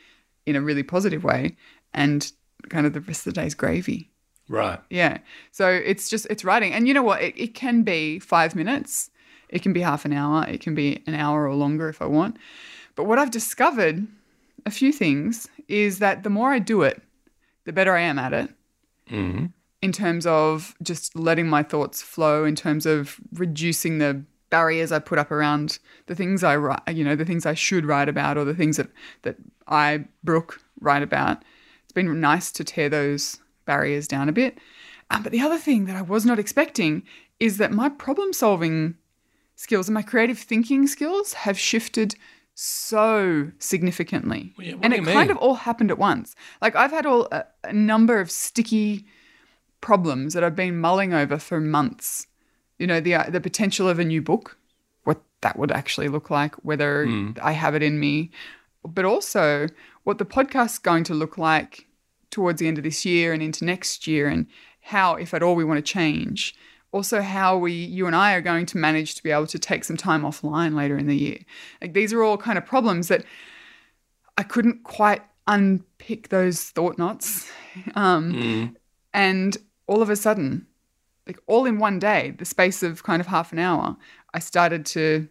in 0.45 0.57
a 0.57 0.61
really 0.61 0.83
positive 0.83 1.25
way. 1.25 1.57
And 1.93 2.31
kind 2.69 2.87
of 2.87 2.93
the 2.93 3.01
rest 3.01 3.27
of 3.27 3.35
the 3.35 3.41
day's 3.41 3.55
gravy 3.55 4.11
Right. 4.49 4.79
yeah. 4.91 5.19
So 5.53 5.69
it's 5.69 6.11
just 6.11 6.27
it's 6.29 6.45
writing. 6.45 6.73
And 6.73 6.87
you 6.87 6.95
know 6.95 7.03
what? 7.03 7.23
It, 7.23 7.35
it 7.37 7.55
can 7.55 7.83
be 7.83 8.19
five 8.19 8.55
minutes. 8.55 9.11
It 9.49 9.63
can 9.63 9.73
be 9.73 9.81
half 9.81 10.05
an 10.05 10.13
hour. 10.13 10.45
It 10.49 10.61
can 10.61 10.75
be 10.75 11.03
an 11.07 11.15
hour 11.15 11.47
or 11.49 11.55
longer 11.55 11.89
if 11.89 12.03
I 12.03 12.07
want. 12.07 12.37
But 12.97 13.05
what 13.05 13.19
I've 13.19 13.31
discovered, 13.31 14.07
a 14.67 14.71
few 14.71 14.93
things, 14.93 15.49
is 15.69 15.99
that 15.99 16.23
the 16.23 16.31
more 16.31 16.53
I 16.53 16.59
do 16.59 16.83
it, 16.83 17.03
the 17.65 17.73
better 17.73 17.95
I 17.95 18.01
am 18.01 18.19
at 18.19 18.33
it. 18.33 18.51
hmm 19.09 19.47
in 19.85 19.93
terms 19.93 20.25
of 20.25 20.75
just 20.83 21.15
letting 21.15 21.47
my 21.47 21.63
thoughts 21.63 22.01
flow, 22.01 22.47
in 22.47 22.55
terms 22.55 22.87
of 22.87 23.21
reducing 23.35 23.99
the 23.99 24.25
barriers 24.49 24.91
I 24.91 24.99
put 24.99 25.19
up 25.19 25.31
around 25.31 25.79
the 26.07 26.15
things 26.15 26.43
I 26.43 26.57
write, 26.57 26.81
you 26.91 27.05
know, 27.05 27.15
the 27.15 27.27
things 27.27 27.45
I 27.45 27.53
should 27.53 27.85
write 27.85 28.09
about 28.09 28.39
or 28.39 28.47
the 28.47 28.55
things 28.55 28.79
that, 28.79 28.89
that 29.23 29.37
I, 29.69 30.07
Brooke, 30.23 30.59
write 30.81 31.03
about. 31.03 31.45
It's 31.83 31.93
been 31.93 32.19
nice 32.19 32.51
to 32.53 32.65
tear 32.65 32.89
those 32.89 33.41
barriers 33.65 34.09
down 34.09 34.29
a 34.29 34.33
bit. 34.33 34.59
Um, 35.11 35.23
but 35.23 35.33
the 35.33 35.41
other 35.41 35.59
thing 35.59 35.85
that 35.87 35.97
I 35.97 36.03
was 36.03 36.25
not 36.25 36.39
expecting 36.39 37.03
is 37.41 37.59
that 37.59 37.73
my 37.73 37.89
problem 37.89 38.33
solving 38.33 38.97
skills 39.57 39.89
and 39.89 39.95
my 39.95 40.03
creative 40.03 40.39
thinking 40.39 40.87
skills 40.87 41.33
have 41.35 41.59
shifted 41.59 42.15
so 42.55 43.51
significantly. 43.59 44.53
Well, 44.57 44.67
yeah, 44.67 44.75
and 44.83 44.93
it 44.93 45.05
kind 45.05 45.29
mean? 45.29 45.31
of 45.31 45.37
all 45.39 45.55
happened 45.55 45.91
at 45.91 45.99
once. 45.99 46.35
Like 46.63 46.77
I've 46.77 46.93
had 46.93 47.07
all 47.07 47.29
a, 47.33 47.45
a 47.65 47.73
number 47.73 48.21
of 48.21 48.31
sticky 48.31 49.07
problems 49.81 50.35
that 50.35 50.45
I've 50.45 50.57
been 50.57 50.81
mulling 50.81 51.13
over 51.13 51.39
for 51.39 51.61
months. 51.61 52.27
You 52.79 52.87
know, 52.87 53.01
the 53.01 53.15
uh, 53.15 53.31
the 53.31 53.41
potential 53.41 53.89
of 53.89 53.99
a 53.99 54.05
new 54.05 54.23
book, 54.23 54.57
what 55.05 55.21
that 55.43 55.59
would 55.59 55.73
actually 55.73 56.09
look 56.09 56.31
like, 56.31 56.55
whether 56.57 57.05
I 57.43 57.53
have 57.53 57.75
it 57.75 57.83
in 57.83 58.01
me, 58.01 58.31
but 58.85 59.05
also 59.05 59.69
what 60.05 60.19
the 60.19 60.25
podcast's 60.25 60.79
going 60.79 61.05
to 61.05 61.15
look 61.15 61.39
like 61.39 61.87
towards 62.35 62.59
the 62.59 62.67
end 62.67 62.79
of 62.79 62.85
this 62.85 63.05
year 63.05 63.33
and 63.33 63.41
into 63.41 63.65
next 63.65 64.09
year 64.09 64.27
and 64.27 64.47
how 64.81 65.15
if 65.15 65.33
at 65.33 65.43
all 65.43 65.55
we 65.55 65.65
want 65.65 65.79
to 65.79 65.93
change. 65.93 66.55
Also 66.91 67.23
how 67.23 67.57
we 67.57 67.73
you 67.73 68.07
and 68.07 68.15
I 68.15 68.35
are 68.35 68.41
going 68.41 68.67
to 68.67 68.77
manage 68.77 69.15
to 69.15 69.23
be 69.23 69.31
able 69.31 69.47
to 69.47 69.59
take 69.59 69.85
some 69.85 69.97
time 69.97 70.23
offline 70.23 70.75
later 70.75 70.99
in 70.99 71.07
the 71.07 71.17
year. 71.17 71.39
Like 71.81 71.95
these 71.95 72.13
are 72.13 72.23
all 72.23 72.37
kind 72.37 72.59
of 72.59 72.67
problems 72.67 73.07
that 73.09 73.25
I 74.37 74.43
couldn't 74.43 74.83
quite 74.83 75.23
unpick 75.47 76.29
those 76.29 76.63
thought 76.65 76.99
knots. 76.99 77.51
Um, 77.97 78.77
And 79.13 79.57
all 79.89 80.01
of 80.01 80.09
a 80.09 80.15
sudden, 80.15 80.69
like 81.27 81.41
all 81.49 81.67
in 81.67 81.81
one 81.81 81.99
day, 81.99 82.33
the 82.39 82.45
space 82.45 82.85
of 82.85 83.03
kind 83.03 83.21
of 83.21 83.27
half 83.27 83.53
an 83.53 83.59
hour, 83.59 83.97
I 84.33 84.39
started 84.39 84.87
to 84.87 85.29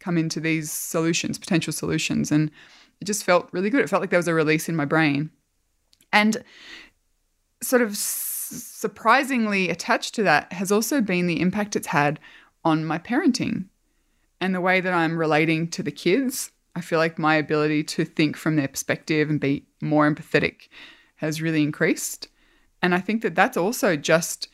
come 0.00 0.18
into 0.18 0.40
these 0.40 0.72
solutions, 0.72 1.38
potential 1.38 1.72
solutions. 1.72 2.32
And 2.32 2.50
it 3.00 3.04
just 3.04 3.22
felt 3.22 3.48
really 3.52 3.70
good. 3.70 3.80
It 3.80 3.88
felt 3.88 4.02
like 4.02 4.10
there 4.10 4.18
was 4.18 4.26
a 4.26 4.34
release 4.34 4.68
in 4.68 4.74
my 4.74 4.84
brain. 4.84 5.30
And 6.12 6.44
sort 7.62 7.82
of 7.82 7.96
surprisingly 7.96 9.70
attached 9.70 10.14
to 10.16 10.22
that 10.24 10.52
has 10.52 10.70
also 10.70 11.00
been 11.00 11.26
the 11.26 11.40
impact 11.40 11.76
it's 11.76 11.86
had 11.88 12.20
on 12.64 12.84
my 12.84 12.98
parenting 12.98 13.66
and 14.40 14.54
the 14.54 14.60
way 14.60 14.80
that 14.80 14.92
I'm 14.92 15.16
relating 15.16 15.68
to 15.68 15.82
the 15.82 15.92
kids. 15.92 16.50
I 16.74 16.80
feel 16.80 16.98
like 16.98 17.18
my 17.18 17.36
ability 17.36 17.84
to 17.84 18.04
think 18.04 18.36
from 18.36 18.56
their 18.56 18.68
perspective 18.68 19.30
and 19.30 19.40
be 19.40 19.66
more 19.80 20.10
empathetic 20.10 20.68
has 21.16 21.40
really 21.40 21.62
increased. 21.62 22.28
And 22.82 22.94
I 22.94 22.98
think 22.98 23.22
that 23.22 23.34
that's 23.34 23.56
also 23.56 23.96
just, 23.96 24.48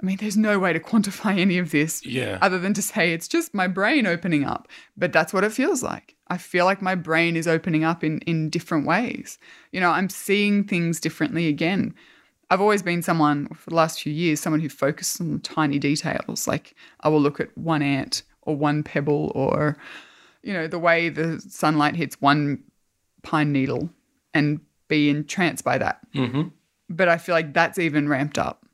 I 0.00 0.06
mean, 0.06 0.18
there's 0.18 0.36
no 0.36 0.58
way 0.58 0.72
to 0.72 0.80
quantify 0.80 1.38
any 1.38 1.58
of 1.58 1.70
this 1.70 2.04
Yeah. 2.04 2.38
other 2.42 2.58
than 2.58 2.74
to 2.74 2.82
say 2.82 3.12
it's 3.12 3.28
just 3.28 3.54
my 3.54 3.66
brain 3.66 4.06
opening 4.06 4.44
up. 4.44 4.68
But 4.96 5.12
that's 5.12 5.32
what 5.32 5.44
it 5.44 5.52
feels 5.52 5.82
like. 5.82 6.14
I 6.28 6.36
feel 6.38 6.64
like 6.64 6.82
my 6.82 6.94
brain 6.94 7.36
is 7.36 7.48
opening 7.48 7.84
up 7.84 8.04
in, 8.04 8.18
in 8.20 8.50
different 8.50 8.86
ways. 8.86 9.38
You 9.72 9.80
know, 9.80 9.90
I'm 9.90 10.10
seeing 10.10 10.64
things 10.64 11.00
differently 11.00 11.46
again. 11.46 11.94
I've 12.50 12.60
always 12.60 12.82
been 12.82 13.02
someone, 13.02 13.48
for 13.48 13.70
the 13.70 13.76
last 13.76 14.02
few 14.02 14.12
years, 14.12 14.38
someone 14.40 14.60
who 14.60 14.68
focuses 14.68 15.20
on 15.20 15.40
tiny 15.40 15.78
details. 15.78 16.46
Like 16.46 16.74
I 17.00 17.08
will 17.08 17.20
look 17.20 17.40
at 17.40 17.56
one 17.56 17.82
ant 17.82 18.22
or 18.42 18.54
one 18.54 18.82
pebble 18.82 19.32
or, 19.34 19.78
you 20.42 20.52
know, 20.52 20.66
the 20.66 20.78
way 20.78 21.08
the 21.08 21.40
sunlight 21.40 21.96
hits 21.96 22.20
one 22.20 22.62
pine 23.22 23.50
needle 23.50 23.88
and 24.34 24.60
be 24.88 25.08
entranced 25.08 25.64
by 25.64 25.78
that. 25.78 26.00
hmm 26.12 26.42
But 26.90 27.08
I 27.08 27.16
feel 27.18 27.34
like 27.34 27.54
that's 27.54 27.78
even 27.78 28.08
ramped 28.08 28.38
up 28.38 28.65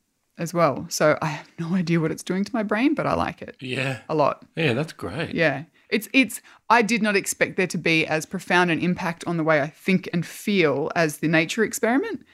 as 0.43 0.53
well. 0.53 0.87
So 0.91 1.17
I 1.23 1.27
have 1.27 1.49
no 1.59 1.75
idea 1.83 2.01
what 2.01 2.11
it's 2.11 2.23
doing 2.23 2.45
to 2.45 2.55
my 2.55 2.63
brain, 2.63 2.95
but 2.95 3.07
I 3.07 3.15
like 3.15 3.41
it 3.41 3.57
Yeah. 3.61 4.01
a 4.09 4.15
lot. 4.15 4.45
Yeah, 4.57 4.75
that's 4.75 4.93
great. 4.93 5.35
Yeah. 5.35 5.65
It's 5.89 6.09
it's 6.13 6.41
I 6.71 6.83
did 6.83 7.03
not 7.03 7.17
expect 7.17 7.57
there 7.57 7.67
to 7.69 7.79
be 7.79 8.07
as 8.07 8.27
profound 8.27 8.71
an 8.71 8.81
impact 8.81 9.25
on 9.27 9.37
the 9.37 9.45
way 9.45 9.61
I 9.61 9.69
think 9.69 10.09
and 10.13 10.25
feel 10.27 10.91
as 10.97 11.19
the 11.19 11.29
nature 11.29 11.65
experiment, 11.65 12.25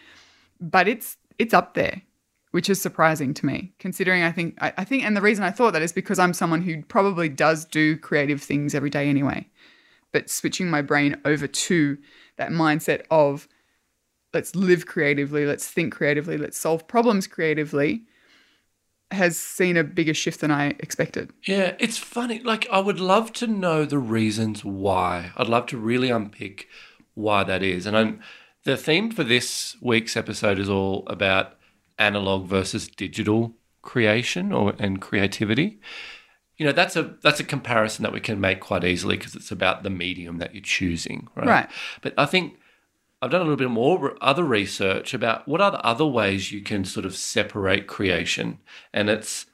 but 0.60 0.86
it's 0.88 1.16
it's 1.38 1.52
up 1.54 1.74
there, 1.74 2.02
which 2.52 2.70
is 2.70 2.80
surprising 2.80 3.34
to 3.34 3.46
me, 3.46 3.72
considering 3.80 4.22
I 4.22 4.30
think 4.32 4.56
I, 4.60 4.72
I 4.78 4.84
think 4.84 5.02
and 5.04 5.16
the 5.16 5.20
reason 5.20 5.42
I 5.44 5.50
thought 5.50 5.72
that 5.72 5.82
is 5.82 5.92
because 5.92 6.20
I'm 6.20 6.32
someone 6.34 6.62
who 6.62 6.82
probably 6.84 7.28
does 7.28 7.64
do 7.64 7.96
creative 7.96 8.40
things 8.40 8.74
every 8.76 8.90
day 8.90 9.08
anyway. 9.08 9.48
But 10.12 10.30
switching 10.30 10.70
my 10.70 10.80
brain 10.80 11.20
over 11.24 11.46
to 11.48 11.98
that 12.36 12.50
mindset 12.50 13.02
of 13.10 13.48
let's 14.32 14.54
live 14.54 14.86
creatively, 14.86 15.46
let's 15.46 15.66
think 15.66 15.94
creatively, 15.94 16.36
let's 16.36 16.58
solve 16.58 16.86
problems 16.86 17.26
creatively 17.26 18.02
has 19.10 19.38
seen 19.38 19.76
a 19.76 19.84
bigger 19.84 20.12
shift 20.12 20.40
than 20.40 20.50
I 20.50 20.68
expected. 20.80 21.32
Yeah, 21.44 21.74
it's 21.78 21.96
funny. 21.96 22.40
Like, 22.40 22.68
I 22.70 22.78
would 22.78 23.00
love 23.00 23.32
to 23.34 23.46
know 23.46 23.84
the 23.84 23.98
reasons 23.98 24.64
why. 24.64 25.32
I'd 25.36 25.48
love 25.48 25.66
to 25.66 25.78
really 25.78 26.10
unpick 26.10 26.68
why 27.14 27.42
that 27.44 27.62
is. 27.62 27.86
And 27.86 27.96
I'm, 27.96 28.20
the 28.64 28.76
theme 28.76 29.10
for 29.10 29.24
this 29.24 29.76
week's 29.80 30.16
episode 30.16 30.58
is 30.58 30.68
all 30.68 31.04
about 31.06 31.54
analog 31.98 32.46
versus 32.46 32.86
digital 32.86 33.54
creation 33.82 34.52
or 34.52 34.74
and 34.78 35.00
creativity. 35.00 35.80
You 36.58 36.66
know, 36.66 36.72
that's 36.72 36.96
a 36.96 37.14
that's 37.22 37.40
a 37.40 37.44
comparison 37.44 38.02
that 38.02 38.12
we 38.12 38.20
can 38.20 38.40
make 38.40 38.60
quite 38.60 38.84
easily 38.84 39.16
because 39.16 39.34
it's 39.34 39.50
about 39.50 39.84
the 39.84 39.90
medium 39.90 40.38
that 40.38 40.54
you're 40.54 40.62
choosing, 40.62 41.28
right? 41.34 41.46
Right. 41.46 41.68
But 42.02 42.14
I 42.18 42.26
think 42.26 42.58
I've 43.20 43.30
done 43.30 43.40
a 43.40 43.44
little 43.44 43.56
bit 43.56 43.70
more 43.70 44.16
other 44.20 44.44
research 44.44 45.12
about 45.12 45.48
what 45.48 45.60
are 45.60 45.72
the 45.72 45.84
other 45.84 46.06
ways 46.06 46.52
you 46.52 46.60
can 46.60 46.84
sort 46.84 47.04
of 47.04 47.16
separate 47.16 47.86
creation, 47.86 48.58
and 48.92 49.10
it's 49.10 49.46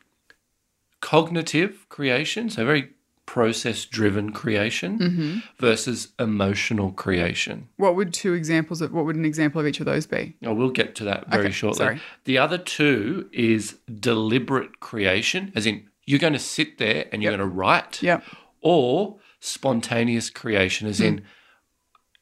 cognitive 1.01 1.87
creation, 1.89 2.51
so 2.51 2.65
very 2.65 2.91
process 3.27 3.87
driven 3.87 4.33
creation, 4.33 4.99
mm-hmm. 4.99 5.39
versus 5.59 6.09
emotional 6.19 6.93
creation. 6.93 7.69
What 7.77 7.97
would 7.97 8.13
two 8.13 8.35
examples 8.35 8.83
of 8.83 8.93
what 8.93 9.07
would 9.07 9.17
an 9.17 9.25
example 9.25 9.61
of 9.61 9.67
each 9.67 9.81
of 9.81 9.87
those 9.87 10.07
be? 10.07 10.37
Oh, 10.45 10.51
I 10.51 10.53
will 10.53 10.71
get 10.71 10.95
to 10.97 11.05
that 11.05 11.31
very 11.31 11.45
Okay, 11.45 11.53
shortly. 11.53 11.79
sorry. 11.79 12.01
The 12.25 12.37
other 12.37 12.59
two 12.59 13.29
is 13.33 13.79
deliberate 13.99 14.81
creation, 14.81 15.53
as 15.55 15.65
in 15.65 15.89
you're 16.05 16.19
going 16.19 16.35
to 16.35 16.39
sit 16.39 16.77
there 16.77 17.07
and 17.13 17.23
you're 17.23 17.33
Yep. 17.33 17.39
going 17.39 17.51
to 17.51 17.55
write, 17.57 18.03
Yep. 18.03 18.25
or 18.61 19.17
spontaneous 19.41 20.29
creation, 20.29 20.87
as 20.87 20.99
hmm. 20.99 21.05
in 21.05 21.23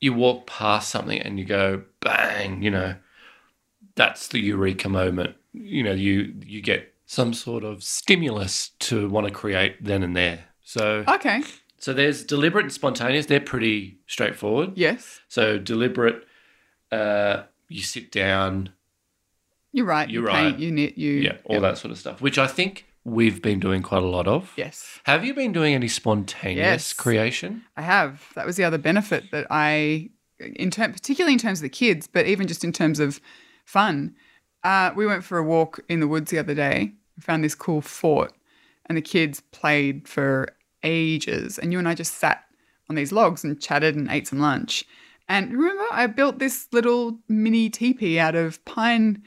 you 0.03 0.13
walk 0.13 0.47
past 0.49 0.91
something 0.91 1.21
and 1.21 1.39
you 1.39 1.45
go 1.45 1.83
bang, 2.01 2.61
you 2.63 2.71
know, 2.71 2.97
that's 3.95 4.29
the 4.29 4.41
eureka 4.41 4.89
moment. 4.89 5.37
You 5.53 5.83
know, 5.85 5.93
you 5.93 6.35
you 6.45 6.61
get 6.61 6.93
some 7.07 7.33
sort 7.33 7.63
of 7.63 7.83
stimulus 7.85 8.71
to 8.81 9.09
want 9.09 9.29
to 9.29 9.33
create 9.33 9.83
then 9.83 10.03
and 10.03 10.17
there. 10.17 10.41
So 10.65 11.05
Okay. 11.07 11.43
so 11.79 11.93
there's 11.93 12.25
deliberate 12.25 12.65
and 12.65 12.73
spontaneous. 12.73 13.27
They're 13.27 13.41
pretty 13.41 13.99
straightforward. 14.07 14.73
Yes. 14.77 15.21
So 15.29 15.59
deliberate, 15.59 16.27
uh, 16.91 17.45
you 17.69 17.83
sit 17.83 18.11
down, 18.11 18.71
You're 19.73 19.87
right. 19.87 20.11
You're 20.11 20.25
you 20.25 20.29
paint, 20.29 20.53
right. 20.55 20.59
you 20.59 20.71
knit, 20.73 20.99
you 20.99 21.13
yeah, 21.13 21.37
all 21.45 21.57
Yep. 21.57 21.63
that 21.63 21.79
sort 21.79 21.93
of 21.93 21.99
stuff, 21.99 22.21
which 22.21 22.39
I 22.39 22.47
think 22.49 22.87
we've 23.05 23.43
been 23.43 23.59
doing 23.61 23.83
quite 23.83 24.03
a 24.03 24.07
lot 24.07 24.27
of. 24.29 24.53
Yes. 24.57 25.01
Have 25.05 25.25
you 25.25 25.35
been 25.35 25.53
doing 25.53 25.75
any 25.75 25.89
spontaneous 25.89 26.59
Yes. 26.59 26.93
creation? 26.93 27.65
I 27.77 27.83
have. 27.83 28.29
That 28.35 28.47
was 28.47 28.57
the 28.57 28.65
other 28.65 28.79
benefit 28.79 29.31
that 29.33 29.47
I 29.51 30.11
in 30.41 30.71
term 30.71 30.93
particularly 30.93 31.35
in 31.35 31.39
terms 31.39 31.61
of 31.61 31.63
the 31.63 31.69
kids, 31.69 32.07
but 32.09 32.27
even 32.27 32.49
just 32.49 32.65
in 32.65 32.73
terms 32.73 32.99
of 32.99 33.21
fun. 33.65 34.15
Uh, 34.65 34.93
we 34.97 35.07
went 35.07 35.25
for 35.25 35.39
a 35.39 35.43
walk 35.45 35.81
in 35.89 36.01
the 36.01 36.09
woods 36.09 36.31
the 36.31 36.39
other 36.39 36.55
day. 36.55 36.93
We 37.17 37.23
found 37.23 37.43
this 37.45 37.55
cool 37.55 37.81
fort 37.81 38.33
and 38.87 38.97
the 38.97 39.03
kids 39.03 39.41
played 39.53 40.09
for 40.09 40.49
ages 40.83 41.59
and 41.59 41.73
you 41.73 41.79
and 41.79 41.89
I 41.89 41.95
just 41.95 42.15
sat 42.15 42.45
on 42.89 42.97
these 42.97 43.13
logs 43.13 43.45
and 43.45 43.61
chatted 43.61 43.95
and 43.95 44.11
ate 44.11 44.27
some 44.29 44.41
lunch. 44.41 44.85
And 45.29 45.53
remember, 45.53 45.85
I 45.93 46.07
built 46.09 46.39
this 46.41 46.67
little 46.73 47.19
mini 47.29 47.71
teepee 47.71 48.19
out 48.19 48.35
of 48.35 48.65
pine 48.65 49.23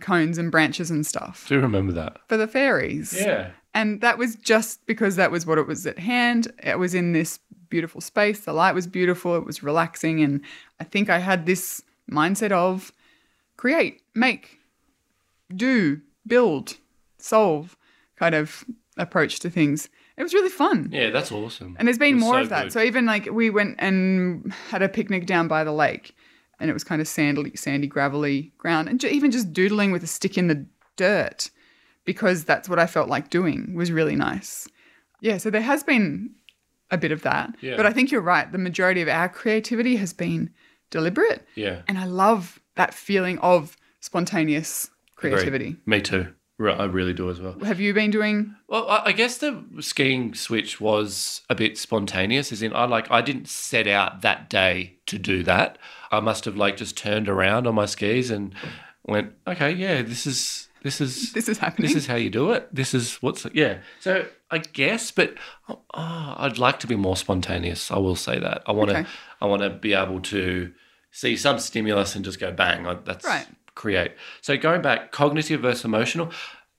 cones 0.00 0.38
and 0.38 0.50
branches 0.50 0.90
and 0.90 1.06
stuff 1.06 1.46
Do 1.48 1.54
you 1.54 1.60
remember 1.60 1.92
that? 1.92 2.18
for 2.28 2.36
the 2.36 2.48
fairies. 2.48 3.14
Yeah. 3.18 3.50
And 3.72 4.00
that 4.02 4.18
was 4.18 4.36
just 4.36 4.84
because 4.86 5.16
that 5.16 5.30
was 5.30 5.46
what 5.46 5.58
it 5.58 5.66
was 5.66 5.86
at 5.86 5.98
hand. 5.98 6.52
It 6.62 6.78
was 6.78 6.94
in 6.94 7.12
this 7.12 7.40
beautiful 7.68 8.00
space. 8.00 8.40
The 8.40 8.52
light 8.52 8.74
was 8.74 8.86
beautiful. 8.86 9.34
It 9.36 9.44
was 9.44 9.62
relaxing. 9.62 10.22
And 10.22 10.42
I 10.80 10.84
think 10.84 11.10
I 11.10 11.18
had 11.18 11.46
this 11.46 11.82
mindset 12.10 12.52
of 12.52 12.92
create, 13.56 14.02
make, 14.14 14.60
do, 15.54 16.00
build, 16.26 16.76
solve 17.18 17.76
kind 18.16 18.34
of 18.34 18.64
approach 18.96 19.40
to 19.40 19.50
things. 19.50 19.88
It 20.16 20.22
was 20.22 20.32
really 20.34 20.50
fun. 20.50 20.90
Yeah, 20.92 21.10
that's 21.10 21.32
awesome. 21.32 21.74
And 21.78 21.88
there's 21.88 21.98
been 21.98 22.18
more 22.18 22.34
so 22.34 22.42
of 22.42 22.48
that. 22.50 22.62
good. 22.64 22.72
So 22.72 22.80
even 22.82 23.06
like 23.06 23.26
we 23.30 23.50
went 23.50 23.76
and 23.80 24.52
had 24.70 24.82
a 24.82 24.88
picnic 24.88 25.26
down 25.26 25.48
by 25.48 25.64
the 25.64 25.72
lake, 25.72 26.14
and 26.60 26.70
it 26.70 26.72
was 26.72 26.84
kind 26.84 27.00
of 27.00 27.08
sandy, 27.08 27.56
sandy, 27.56 27.86
gravelly 27.86 28.52
ground, 28.58 28.88
and 28.88 29.02
even 29.04 29.30
just 29.30 29.52
doodling 29.52 29.92
with 29.92 30.02
a 30.02 30.06
stick 30.06 30.36
in 30.38 30.48
the 30.48 30.66
dirt, 30.96 31.50
because 32.04 32.44
that's 32.44 32.68
what 32.68 32.78
I 32.78 32.86
felt 32.86 33.08
like 33.08 33.30
doing 33.30 33.74
was 33.74 33.90
really 33.92 34.16
nice. 34.16 34.68
Yeah. 35.20 35.38
So 35.38 35.50
there 35.50 35.62
has 35.62 35.82
been 35.82 36.30
a 36.90 36.98
bit 36.98 37.12
of 37.12 37.22
that, 37.22 37.54
Yeah. 37.60 37.76
but 37.76 37.86
I 37.86 37.92
think 37.92 38.10
you're 38.12 38.20
right. 38.20 38.50
The 38.50 38.58
majority 38.58 39.00
of 39.02 39.08
our 39.08 39.28
creativity 39.28 39.96
has 39.96 40.12
been 40.12 40.50
deliberate, 40.90 41.46
Yeah. 41.54 41.82
and 41.88 41.98
I 41.98 42.04
love 42.04 42.60
that 42.76 42.94
feeling 42.94 43.38
of 43.38 43.76
spontaneous 44.00 44.90
creativity. 45.16 45.76
Me 45.86 46.00
too. 46.00 46.28
I 46.60 46.84
really 46.84 47.12
do 47.12 47.28
as 47.30 47.40
well. 47.40 47.58
Have 47.64 47.80
you 47.80 47.92
been 47.92 48.10
doing? 48.12 48.54
Well, 48.68 48.88
I 48.88 49.06
I 49.06 49.12
guess 49.12 49.38
the 49.38 49.64
skiing 49.80 50.34
switch 50.34 50.80
was 50.80 51.40
a 51.50 51.54
bit 51.54 51.76
spontaneous, 51.76 52.52
as 52.52 52.62
in 52.62 52.72
I 52.72 52.84
like 52.84 53.10
I 53.10 53.22
didn't 53.22 53.48
set 53.48 53.88
out 53.88 54.22
that 54.22 54.48
day 54.48 54.98
to 55.14 55.18
do 55.18 55.42
that. 55.44 55.78
I 56.10 56.20
must 56.20 56.44
have 56.44 56.56
like 56.56 56.76
just 56.76 56.96
turned 56.96 57.28
around 57.28 57.66
on 57.66 57.74
my 57.74 57.86
skis 57.86 58.30
and 58.30 58.54
went, 59.06 59.32
okay, 59.46 59.70
yeah, 59.72 60.02
this 60.02 60.26
is 60.26 60.68
this 60.82 61.00
is 61.00 61.32
This 61.38 61.48
is 61.48 61.58
happening. 61.58 61.88
this 61.88 61.96
is 61.96 62.06
how 62.06 62.16
you 62.16 62.30
do 62.30 62.52
it. 62.52 62.68
This 62.74 62.92
is 62.94 63.16
what's 63.22 63.46
yeah. 63.54 63.78
So 64.00 64.26
I 64.50 64.58
guess, 64.58 65.10
but 65.10 65.34
oh, 65.68 65.80
I'd 65.94 66.58
like 66.58 66.78
to 66.80 66.86
be 66.86 66.96
more 66.96 67.16
spontaneous. 67.16 67.90
I 67.90 67.98
will 67.98 68.16
say 68.16 68.38
that. 68.38 68.62
I 68.66 68.72
want 68.72 68.90
to. 68.90 68.98
Okay. 68.98 69.08
I 69.40 69.46
want 69.46 69.62
to 69.62 69.70
be 69.70 69.94
able 69.94 70.20
to 70.20 70.72
see 71.10 71.36
some 71.36 71.58
stimulus 71.58 72.14
and 72.16 72.24
just 72.24 72.38
go 72.40 72.52
bang. 72.52 72.86
I- 72.86 72.94
That's 73.04 73.24
Right. 73.24 73.46
create. 73.74 74.12
So 74.42 74.56
going 74.56 74.82
back, 74.82 75.10
cognitive 75.12 75.60
versus 75.62 75.84
emotional. 75.84 76.30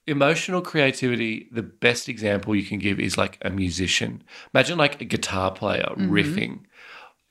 Emotional 0.08 0.62
creativity. 0.62 1.48
The 1.52 1.64
best 1.64 2.08
example 2.08 2.56
you 2.56 2.64
can 2.64 2.78
give 2.78 3.00
is 3.00 3.18
like 3.18 3.40
a 3.42 3.50
musician. 3.50 4.22
Imagine 4.54 4.78
like 4.78 5.02
a 5.02 5.06
guitar 5.06 5.50
player 5.52 5.88
Mm-hmm. 5.98 6.12
riffing, 6.14 6.60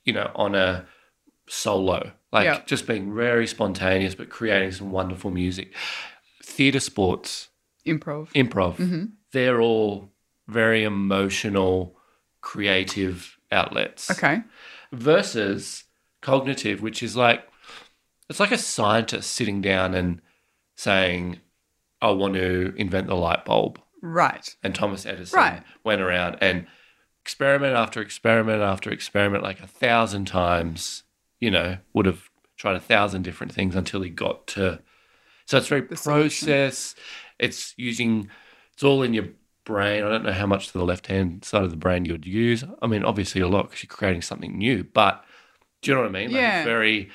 you 0.03 0.11
know, 0.11 0.29
on 0.35 0.55
a 0.55 0.85
solo, 1.47 2.11
like 2.31 2.45
Yeah. 2.45 2.61
just 2.65 2.87
being 2.87 3.13
very 3.15 3.47
spontaneous, 3.47 4.15
but 4.15 4.29
creating 4.29 4.71
some 4.71 4.91
wonderful 4.91 5.31
music. 5.31 5.73
Theatre 6.43 6.79
sports 6.79 7.49
improv. 7.85 8.29
improv, 8.33 8.75
Mm-hmm. 8.77 9.05
they're 9.31 9.61
all 9.61 10.11
very 10.47 10.83
emotional, 10.83 11.95
creative 12.41 13.37
outlets. 13.51 14.09
Okay. 14.11 14.41
Versus 14.91 15.83
cognitive, 16.21 16.81
which 16.81 17.03
is 17.03 17.15
like, 17.15 17.47
it's 18.29 18.39
like 18.39 18.51
a 18.51 18.57
scientist 18.57 19.31
sitting 19.31 19.61
down 19.61 19.93
and 19.93 20.21
saying, 20.75 21.39
I 22.01 22.11
want 22.11 22.33
to 22.35 22.73
invent 22.77 23.07
the 23.07 23.15
light 23.15 23.45
bulb. 23.45 23.79
Right. 24.01 24.55
And 24.63 24.73
Thomas 24.75 25.05
Edison 25.05 25.37
Right. 25.37 25.63
went 25.83 26.01
around 26.01 26.37
and 26.41 26.67
experiment 27.21 27.75
after 27.75 28.01
experiment 28.01 28.61
after 28.61 28.91
experiment, 28.91 29.43
like 29.43 29.59
a 29.59 29.67
thousand 29.67 30.25
times, 30.25 31.03
you 31.39 31.51
know, 31.51 31.77
would 31.93 32.05
have 32.05 32.29
tried 32.57 32.75
a 32.75 32.79
thousand 32.79 33.23
different 33.23 33.53
things 33.53 33.75
until 33.75 34.01
he 34.01 34.09
got 34.09 34.47
to. 34.47 34.79
So 35.45 35.57
it's 35.57 35.67
very 35.67 35.81
The 35.81 35.95
solution. 35.97 36.47
process. 36.47 36.95
It's 37.39 37.73
using, 37.77 38.29
it's 38.73 38.83
all 38.83 39.03
in 39.03 39.13
your 39.13 39.27
brain. 39.65 40.03
I 40.03 40.09
don't 40.09 40.23
know 40.23 40.31
how 40.31 40.45
much 40.47 40.67
to 40.67 40.77
the 40.77 40.85
left 40.85 41.07
hand 41.07 41.43
side 41.43 41.63
of 41.63 41.69
the 41.71 41.75
brain 41.77 42.05
you 42.05 42.13
would 42.13 42.25
use. 42.25 42.63
I 42.81 42.87
mean, 42.87 43.03
obviously 43.03 43.41
a 43.41 43.47
lot 43.47 43.63
because 43.69 43.83
you're 43.83 43.89
creating 43.95 44.21
something 44.21 44.57
new, 44.57 44.83
but 44.83 45.23
do 45.81 45.91
you 45.91 45.95
know 45.95 46.01
what 46.01 46.09
I 46.09 46.11
mean? 46.13 46.31
Like 46.31 46.41
Yeah. 46.41 46.59
it's 46.59 46.65
very, 46.65 47.09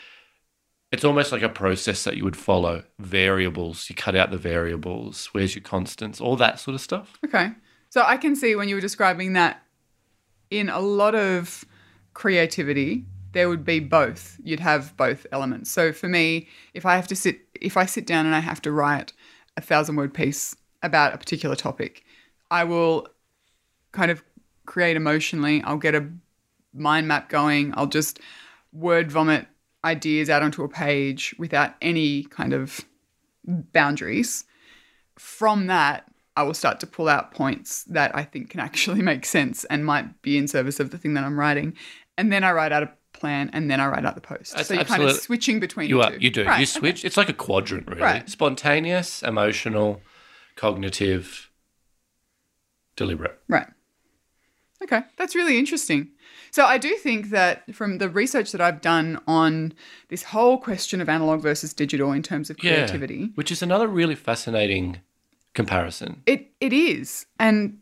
it's 0.92 1.04
almost 1.04 1.32
like 1.32 1.42
a 1.42 1.48
process 1.48 2.04
that 2.04 2.16
you 2.16 2.24
would 2.24 2.36
follow. 2.36 2.82
Variables, 2.98 3.88
you 3.88 3.96
cut 3.96 4.14
out 4.14 4.30
the 4.30 4.36
variables. 4.36 5.26
Where's 5.32 5.54
your 5.54 5.62
constants? 5.62 6.20
All 6.20 6.36
that 6.36 6.60
sort 6.60 6.74
of 6.74 6.80
stuff. 6.80 7.14
Okay. 7.24 7.50
So 7.88 8.02
I 8.06 8.16
can 8.16 8.36
see 8.36 8.54
when 8.54 8.68
you 8.68 8.74
were 8.74 8.80
describing 8.80 9.32
that 9.32 9.62
in 10.50 10.68
a 10.68 10.80
lot 10.80 11.14
of 11.14 11.64
creativity, 12.14 13.06
there 13.32 13.48
would 13.48 13.64
be 13.64 13.80
both. 13.80 14.38
You'd 14.42 14.60
have 14.60 14.96
both 14.96 15.26
elements. 15.32 15.70
So 15.70 15.92
for 15.92 16.08
me, 16.08 16.48
if 16.74 16.84
I 16.84 16.96
have 16.96 17.06
to 17.08 17.16
sit, 17.16 17.40
if 17.54 17.76
I 17.76 17.86
sit 17.86 18.06
down 18.06 18.26
and 18.26 18.34
I 18.34 18.40
have 18.40 18.62
to 18.62 18.72
write 18.72 19.12
a 19.56 19.60
thousand 19.60 19.96
word 19.96 20.14
piece 20.14 20.56
about 20.82 21.14
a 21.14 21.18
particular 21.18 21.56
topic, 21.56 22.04
I 22.50 22.64
will 22.64 23.08
kind 23.92 24.10
of 24.10 24.22
create 24.66 24.96
emotionally. 24.96 25.62
I'll 25.62 25.76
get 25.76 25.94
a 25.94 26.08
mind 26.72 27.08
map 27.08 27.28
going. 27.28 27.72
I'll 27.76 27.86
just 27.86 28.20
word 28.72 29.10
vomit 29.10 29.46
ideas 29.84 30.28
out 30.28 30.42
onto 30.42 30.62
a 30.62 30.68
page 30.68 31.34
without 31.38 31.74
any 31.80 32.24
kind 32.24 32.52
of 32.52 32.80
boundaries. 33.46 34.44
From 35.18 35.66
that, 35.66 36.06
I 36.36 36.42
will 36.42 36.54
start 36.54 36.80
to 36.80 36.86
pull 36.86 37.08
out 37.08 37.32
points 37.32 37.84
that 37.84 38.14
I 38.14 38.24
think 38.24 38.50
can 38.50 38.60
actually 38.60 39.02
make 39.10 39.24
sense 39.24 39.64
and 39.64 39.84
might 39.84 40.22
be 40.22 40.38
in 40.38 40.48
service 40.48 40.80
of 40.80 40.90
the 40.90 40.98
thing 40.98 41.14
that 41.14 41.24
I'm 41.24 41.38
writing. 41.38 41.76
And 42.16 42.32
then 42.32 42.44
I 42.44 42.52
write 42.52 42.72
out 42.72 42.82
a 42.82 42.92
plan 43.20 43.50
and 43.52 43.70
then 43.70 43.78
I 43.80 43.86
write 43.86 44.04
out 44.04 44.14
the 44.16 44.20
post. 44.20 44.54
That's 44.56 44.68
so 44.68 44.74
you're 44.74 44.84
kind 44.84 45.02
of 45.02 45.12
switching 45.16 45.60
between 45.60 45.88
You 45.88 45.98
the 45.98 46.02
are. 46.04 46.10
two. 46.12 46.18
You 46.20 46.30
do. 46.30 46.44
Right, 46.44 46.56
you 46.58 46.62
okay. 46.62 46.64
switch. 46.64 47.04
It's 47.04 47.16
like 47.16 47.28
a 47.28 47.32
quadrant, 47.34 47.86
really. 47.86 48.00
Right. 48.02 48.28
Spontaneous, 48.28 49.22
emotional, 49.22 50.00
cognitive, 50.56 51.50
deliberate. 52.96 53.38
Right. 53.48 53.66
Okay, 54.82 55.02
that's 55.18 55.34
really 55.34 55.58
interesting. 55.58 56.08
So 56.52 56.64
I 56.64 56.78
do 56.78 56.96
think 56.96 57.28
that 57.30 57.72
from 57.74 57.98
the 57.98 58.08
research 58.08 58.50
that 58.52 58.60
I've 58.62 58.80
done 58.80 59.20
on 59.26 59.74
this 60.08 60.22
whole 60.22 60.56
question 60.58 61.00
of 61.02 61.08
analog 61.08 61.42
versus 61.42 61.74
digital 61.74 62.12
in 62.12 62.22
terms 62.22 62.48
of 62.50 62.56
creativity, 62.58 63.14
Yeah. 63.16 63.26
Which 63.34 63.52
is 63.52 63.62
another 63.62 63.86
really 63.86 64.14
fascinating 64.14 64.98
comparison. 65.54 66.22
it 66.26 66.50
it 66.60 66.72
is, 66.72 67.26
and 67.38 67.78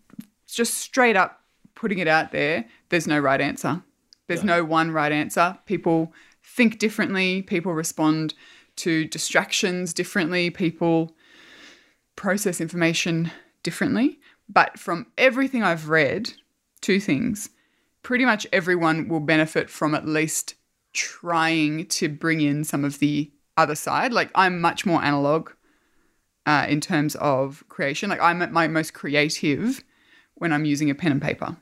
just 0.47 0.75
straight 0.75 1.17
up 1.17 1.41
putting 1.77 1.99
it 1.99 2.09
out 2.09 2.33
there, 2.33 2.65
there's 2.89 3.07
no 3.07 3.19
right 3.21 3.41
answer. 3.41 3.83
There's 4.29 4.45
no 4.45 4.63
one 4.63 4.91
right 4.91 5.11
answer. 5.11 5.59
People 5.67 6.13
think 6.43 6.79
differently. 6.79 7.43
People 7.43 7.73
respond 7.73 8.35
to 8.77 9.07
distractions 9.07 9.93
differently. 9.93 10.51
People 10.51 11.17
process 12.15 12.61
information 12.61 13.33
differently. 13.63 14.21
But 14.49 14.79
from 14.79 15.07
everything 15.17 15.63
I've 15.63 15.89
read, 15.89 16.33
two 16.81 17.01
things. 17.01 17.51
Pretty 18.03 18.25
much 18.25 18.47
everyone 18.53 19.09
will 19.09 19.21
benefit 19.21 19.69
from 19.69 19.95
at 19.95 20.07
least 20.07 20.55
trying 20.93 21.87
to 21.87 22.09
bring 22.09 22.41
in 22.41 22.65
some 22.65 22.85
of 22.85 22.99
the 22.99 23.31
other 23.57 23.75
side. 23.75 24.13
Like 24.13 24.31
I'm 24.35 24.61
much 24.61 24.87
more 24.87 25.03
analog 25.03 25.51
uh, 26.47 26.67
in 26.69 26.81
terms 26.81 27.15
of 27.17 27.65
creation. 27.69 28.09
Like 28.09 28.21
I'm 28.21 28.41
at 28.43 28.53
my 28.53 28.69
most 28.69 28.95
creative 28.95 29.83
when 30.35 30.53
I'm 30.53 30.65
using 30.65 30.89
a 30.91 30.95
pen 30.95 31.13
and 31.13 31.23
paper, 31.23 31.57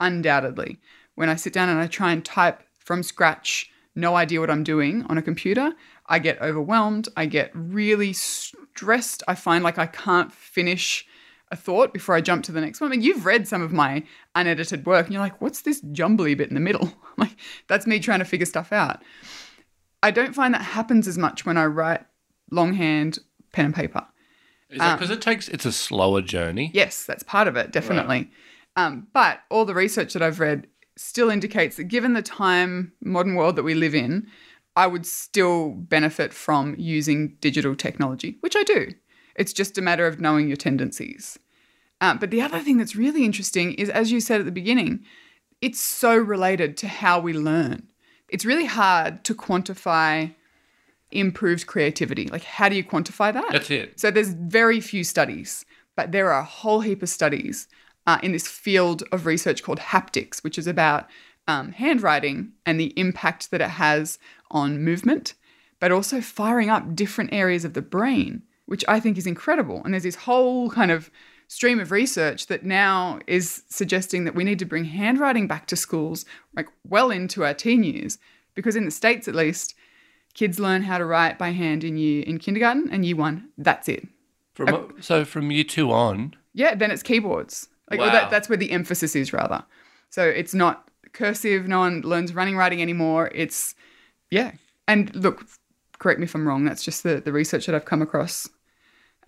undoubtedly. 0.00 0.80
When 1.16 1.28
I 1.28 1.34
sit 1.34 1.52
down 1.52 1.68
and 1.68 1.80
I 1.80 1.88
try 1.88 2.12
and 2.12 2.24
type 2.24 2.62
from 2.78 3.02
scratch, 3.02 3.70
no 3.94 4.14
idea 4.14 4.40
what 4.40 4.50
I'm 4.50 4.62
doing 4.62 5.04
on 5.08 5.18
a 5.18 5.22
computer, 5.22 5.72
I 6.06 6.18
get 6.18 6.40
overwhelmed. 6.40 7.08
I 7.16 7.26
get 7.26 7.50
really 7.54 8.12
stressed. 8.12 9.22
I 9.26 9.34
find 9.34 9.64
like 9.64 9.78
I 9.78 9.86
can't 9.86 10.32
finish 10.32 11.04
a 11.50 11.56
thought 11.56 11.92
before 11.92 12.14
I 12.14 12.20
jump 12.20 12.44
to 12.44 12.52
the 12.52 12.60
next 12.60 12.80
one. 12.80 12.90
I 12.90 12.92
mean, 12.92 13.02
you've 13.02 13.24
read 13.24 13.46
some 13.48 13.62
of 13.62 13.72
my 13.72 14.02
unedited 14.34 14.84
work 14.84 15.06
and 15.06 15.12
you're 15.12 15.22
like, 15.22 15.40
what's 15.40 15.62
this 15.62 15.80
jumbly 15.92 16.34
bit 16.34 16.48
in 16.48 16.54
the 16.54 16.60
middle? 16.60 16.84
I'm 16.86 17.14
like, 17.16 17.36
that's 17.68 17.86
me 17.86 17.98
trying 17.98 18.18
to 18.18 18.24
figure 18.24 18.46
stuff 18.46 18.72
out. 18.72 19.02
I 20.02 20.10
don't 20.10 20.34
find 20.34 20.54
that 20.54 20.62
happens 20.62 21.08
as 21.08 21.16
much 21.16 21.46
when 21.46 21.56
I 21.56 21.66
write 21.66 22.04
longhand 22.50 23.18
pen 23.52 23.64
and 23.64 23.74
paper. 23.74 24.06
Is 24.68 24.78
that 24.78 24.98
because 24.98 25.10
it 25.10 25.22
takes? 25.22 25.48
It's 25.48 25.64
a 25.64 25.72
slower 25.72 26.20
journey. 26.20 26.70
Yes, 26.74 27.06
that's 27.06 27.22
part 27.22 27.48
of 27.48 27.56
it, 27.56 27.70
definitely. 27.70 28.30
Um, 28.74 29.06
but 29.12 29.40
all 29.48 29.64
the 29.64 29.74
research 29.74 30.12
that 30.12 30.22
I've 30.22 30.40
read 30.40 30.66
still 30.96 31.30
indicates 31.30 31.76
that 31.76 31.84
given 31.84 32.14
the 32.14 32.22
time, 32.22 32.92
modern 33.02 33.34
world 33.34 33.56
that 33.56 33.62
we 33.62 33.74
live 33.74 33.94
in, 33.94 34.26
I 34.74 34.86
would 34.86 35.06
still 35.06 35.70
benefit 35.70 36.32
from 36.32 36.74
using 36.78 37.36
digital 37.40 37.74
technology, 37.74 38.36
which 38.40 38.56
I 38.56 38.62
do. 38.62 38.92
It's 39.34 39.52
just 39.52 39.78
a 39.78 39.82
matter 39.82 40.06
of 40.06 40.20
knowing 40.20 40.48
your 40.48 40.56
tendencies. 40.56 41.38
Um, 42.00 42.18
but 42.18 42.30
the 42.30 42.42
other 42.42 42.60
thing 42.60 42.76
that's 42.76 42.96
really 42.96 43.24
interesting 43.24 43.72
is, 43.74 43.88
as 43.88 44.12
you 44.12 44.20
said 44.20 44.40
at 44.40 44.46
the 44.46 44.52
beginning, 44.52 45.04
it's 45.62 45.80
so 45.80 46.14
related 46.16 46.76
to 46.78 46.88
how 46.88 47.20
we 47.20 47.32
learn. 47.32 47.88
It's 48.28 48.44
really 48.44 48.66
hard 48.66 49.24
to 49.24 49.34
quantify 49.34 50.34
improved 51.10 51.66
creativity. 51.66 52.26
Like, 52.26 52.44
how 52.44 52.68
do 52.68 52.76
you 52.76 52.84
quantify 52.84 53.32
that? 53.32 53.48
That's 53.50 53.70
it. 53.70 53.98
So 53.98 54.10
there's 54.10 54.30
very 54.30 54.80
few 54.80 55.04
studies, 55.04 55.64
but 55.94 56.12
there 56.12 56.30
are 56.30 56.40
a 56.40 56.44
whole 56.44 56.80
heap 56.80 57.02
of 57.02 57.08
studies 57.08 57.68
uh, 58.06 58.18
in 58.22 58.32
this 58.32 58.46
field 58.46 59.02
of 59.12 59.26
research 59.26 59.62
called 59.62 59.78
haptics, 59.78 60.42
which 60.44 60.58
is 60.58 60.66
about 60.66 61.06
um, 61.48 61.72
handwriting 61.72 62.52
and 62.64 62.78
the 62.78 62.92
impact 62.98 63.50
that 63.50 63.60
it 63.60 63.70
has 63.70 64.18
on 64.50 64.82
movement, 64.82 65.34
but 65.80 65.92
also 65.92 66.20
firing 66.20 66.70
up 66.70 66.94
different 66.94 67.32
areas 67.32 67.64
of 67.64 67.74
the 67.74 67.82
brain, 67.82 68.42
which 68.66 68.84
I 68.88 69.00
think 69.00 69.18
is 69.18 69.26
incredible. 69.26 69.82
And 69.84 69.92
there's 69.92 70.02
this 70.04 70.16
whole 70.16 70.70
kind 70.70 70.90
of 70.90 71.10
stream 71.48 71.78
of 71.78 71.92
research 71.92 72.46
that 72.46 72.64
now 72.64 73.20
is 73.26 73.62
suggesting 73.68 74.24
that 74.24 74.34
we 74.34 74.44
need 74.44 74.58
to 74.58 74.64
bring 74.64 74.84
handwriting 74.84 75.46
back 75.46 75.66
to 75.68 75.76
schools, 75.76 76.24
like 76.54 76.68
well 76.88 77.10
into 77.10 77.44
our 77.44 77.54
teen 77.54 77.84
years, 77.84 78.18
because 78.54 78.76
in 78.76 78.84
the 78.84 78.90
states 78.90 79.28
at 79.28 79.34
least, 79.34 79.74
kids 80.34 80.58
learn 80.58 80.82
how 80.82 80.98
to 80.98 81.04
write 81.04 81.38
by 81.38 81.50
hand 81.50 81.84
in 81.84 81.96
year 81.96 82.22
in 82.24 82.38
kindergarten 82.38 82.88
and 82.90 83.04
year 83.04 83.16
one. 83.16 83.48
That's 83.56 83.88
it. 83.88 84.06
From, 84.54 84.94
so 85.00 85.24
from 85.24 85.50
year 85.50 85.64
two 85.64 85.92
on, 85.92 86.34
Yeah, 86.54 86.74
then 86.74 86.90
it's 86.90 87.02
keyboards. 87.02 87.68
Like 87.90 88.00
Wow. 88.00 88.10
that, 88.12 88.30
that's 88.30 88.48
where 88.48 88.56
the 88.56 88.70
emphasis 88.72 89.14
is 89.16 89.32
rather. 89.32 89.64
So 90.10 90.24
it's 90.24 90.54
not 90.54 90.88
cursive. 91.12 91.68
No 91.68 91.80
one 91.80 92.00
learns 92.02 92.34
running 92.34 92.56
writing 92.56 92.82
anymore. 92.82 93.30
It's 93.34 93.74
yeah. 94.30 94.52
And 94.88 95.14
look, 95.14 95.44
correct 95.98 96.18
me 96.20 96.24
if 96.24 96.34
I'm 96.34 96.46
wrong. 96.46 96.64
That's 96.64 96.84
just 96.84 97.02
the 97.02 97.20
the 97.20 97.32
research 97.32 97.66
that 97.66 97.74
I've 97.74 97.84
come 97.84 98.02
across 98.02 98.48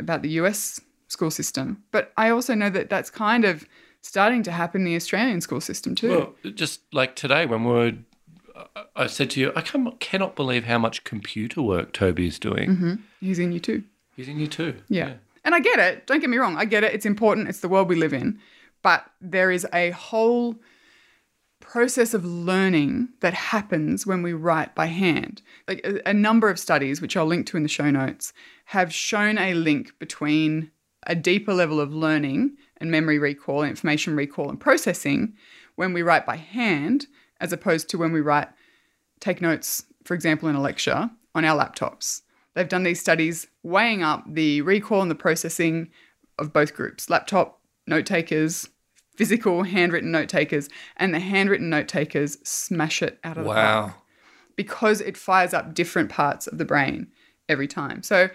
about 0.01 0.23
the 0.23 0.31
US 0.40 0.81
school 1.09 1.31
system. 1.31 1.83
But 1.90 2.12
I 2.16 2.31
also 2.31 2.55
know 2.55 2.71
that 2.71 2.90
that's 2.90 3.11
kind 3.11 3.44
of 3.44 3.64
starting 4.01 4.42
to 4.44 4.53
happen 4.53 4.83
in 4.83 4.85
the 4.87 4.97
Australian 4.97 5.40
school 5.40 5.61
system 5.61 5.94
too. 5.94 6.09
well, 6.11 6.35
just 6.55 6.81
like 6.92 7.16
today 7.16 7.47
when 7.47 7.64
we 7.64 7.71
were, 7.73 7.92
I- 8.94 9.07
said 9.09 9.31
to 9.31 9.40
you, 9.40 9.53
I 9.57 9.61
can, 9.61 9.90
cannot 9.99 10.37
believe 10.37 10.64
how 10.64 10.79
much 10.79 11.03
computer 11.05 11.62
work 11.62 11.92
Toby 11.92 12.27
is 12.29 12.38
doing. 12.38 12.77
hmm 12.77 12.94
He's 13.21 13.38
in 13.38 13.51
you 13.53 13.61
too. 13.61 13.83
He's 14.16 14.29
in 14.29 14.38
you 14.38 14.47
too. 14.47 14.77
Yeah. 14.88 15.14
And 15.49 15.55
I 15.55 15.61
get 15.61 15.79
it. 15.79 16.07
Don't 16.07 16.21
get 16.21 16.29
me 16.29 16.37
wrong. 16.37 16.59
I 16.59 16.67
get 16.67 16.85
it. 16.85 16.93
It's 16.93 17.07
important. 17.07 17.49
It's 17.49 17.61
the 17.61 17.71
world 17.71 17.89
we 17.89 17.97
live 17.97 18.13
in. 18.13 18.39
But 18.83 19.07
there 19.19 19.51
is 19.51 19.67
a 19.73 19.93
whole 19.93 20.57
process 21.59 22.13
of 22.13 22.23
learning 22.23 23.09
that 23.21 23.33
happens 23.33 24.07
when 24.07 24.21
we 24.21 24.35
write 24.35 24.75
by 24.75 24.85
hand. 24.85 25.41
Like 25.67 25.81
a, 25.85 26.11
a 26.11 26.13
number 26.13 26.51
of 26.51 26.59
studies, 26.59 27.01
which 27.01 27.17
I'll 27.17 27.25
link 27.25 27.47
to 27.47 27.57
in 27.57 27.63
the 27.63 27.69
show 27.71 27.91
notes, 27.91 28.35
have 28.67 28.93
shown 28.93 29.39
a 29.39 29.55
link 29.55 29.99
between 29.99 30.71
a 31.07 31.15
deeper 31.15 31.55
level 31.55 31.81
of 31.81 31.95
learning 31.95 32.55
and 32.77 32.91
memory 32.91 33.19
recall, 33.19 33.63
information 33.63 34.15
recall, 34.15 34.51
and 34.51 34.61
processing 34.61 35.33
when 35.77 35.95
we 35.95 36.03
write 36.03 36.27
by 36.27 36.37
hand, 36.37 37.07
as 37.41 37.55
opposed 37.55 37.89
to 37.89 37.97
when 37.97 38.13
we 38.13 38.21
write, 38.21 38.49
take 39.19 39.41
notes, 39.41 39.87
for 40.05 40.13
example, 40.13 40.51
in 40.51 40.57
a 40.57 40.61
lecture 40.61 41.09
on 41.35 41.47
our 41.47 41.59
laptops. 41.59 42.21
They've 42.55 42.69
done 42.69 42.83
these 42.83 43.01
studies 43.01 43.47
weighing 43.69 44.03
up 44.03 44.25
the 44.27 44.61
recall 44.63 45.03
and 45.03 45.11
the 45.11 45.15
processing 45.15 45.91
of 46.39 46.53
both 46.53 46.75
groups 46.75 47.11
laptop 47.11 47.61
note 47.87 48.07
takers, 48.07 48.69
physical 49.17 49.63
handwritten 49.65 50.11
note 50.11 50.29
takers, 50.29 50.69
and 50.97 51.13
the 51.15 51.21
handwritten 51.21 51.69
note 51.71 51.89
takers 51.89 52.39
smash 52.49 53.03
it 53.03 53.19
out 53.25 53.37
of 53.39 53.45
the 53.45 53.51
park 53.85 53.95
because 54.57 55.01
it 55.01 55.17
fires 55.17 55.53
up 55.55 55.75
different 55.75 56.09
parts 56.11 56.47
of 56.47 56.59
the 56.59 56.65
brain 56.65 57.07
every 57.49 57.67
time. 57.69 58.03
So 58.03 58.29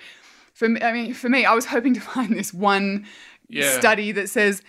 for 0.54 0.69
me, 0.69 0.82
I 0.82 0.91
mean, 0.93 1.13
for 1.13 1.30
me, 1.30 1.46
I 1.46 1.54
was 1.54 1.65
hoping 1.65 1.93
to 1.96 2.02
find 2.15 2.36
this 2.36 2.54
one 2.54 3.06
Yeah. 3.50 3.78
study 3.80 4.12
that 4.13 4.30
says 4.30 4.62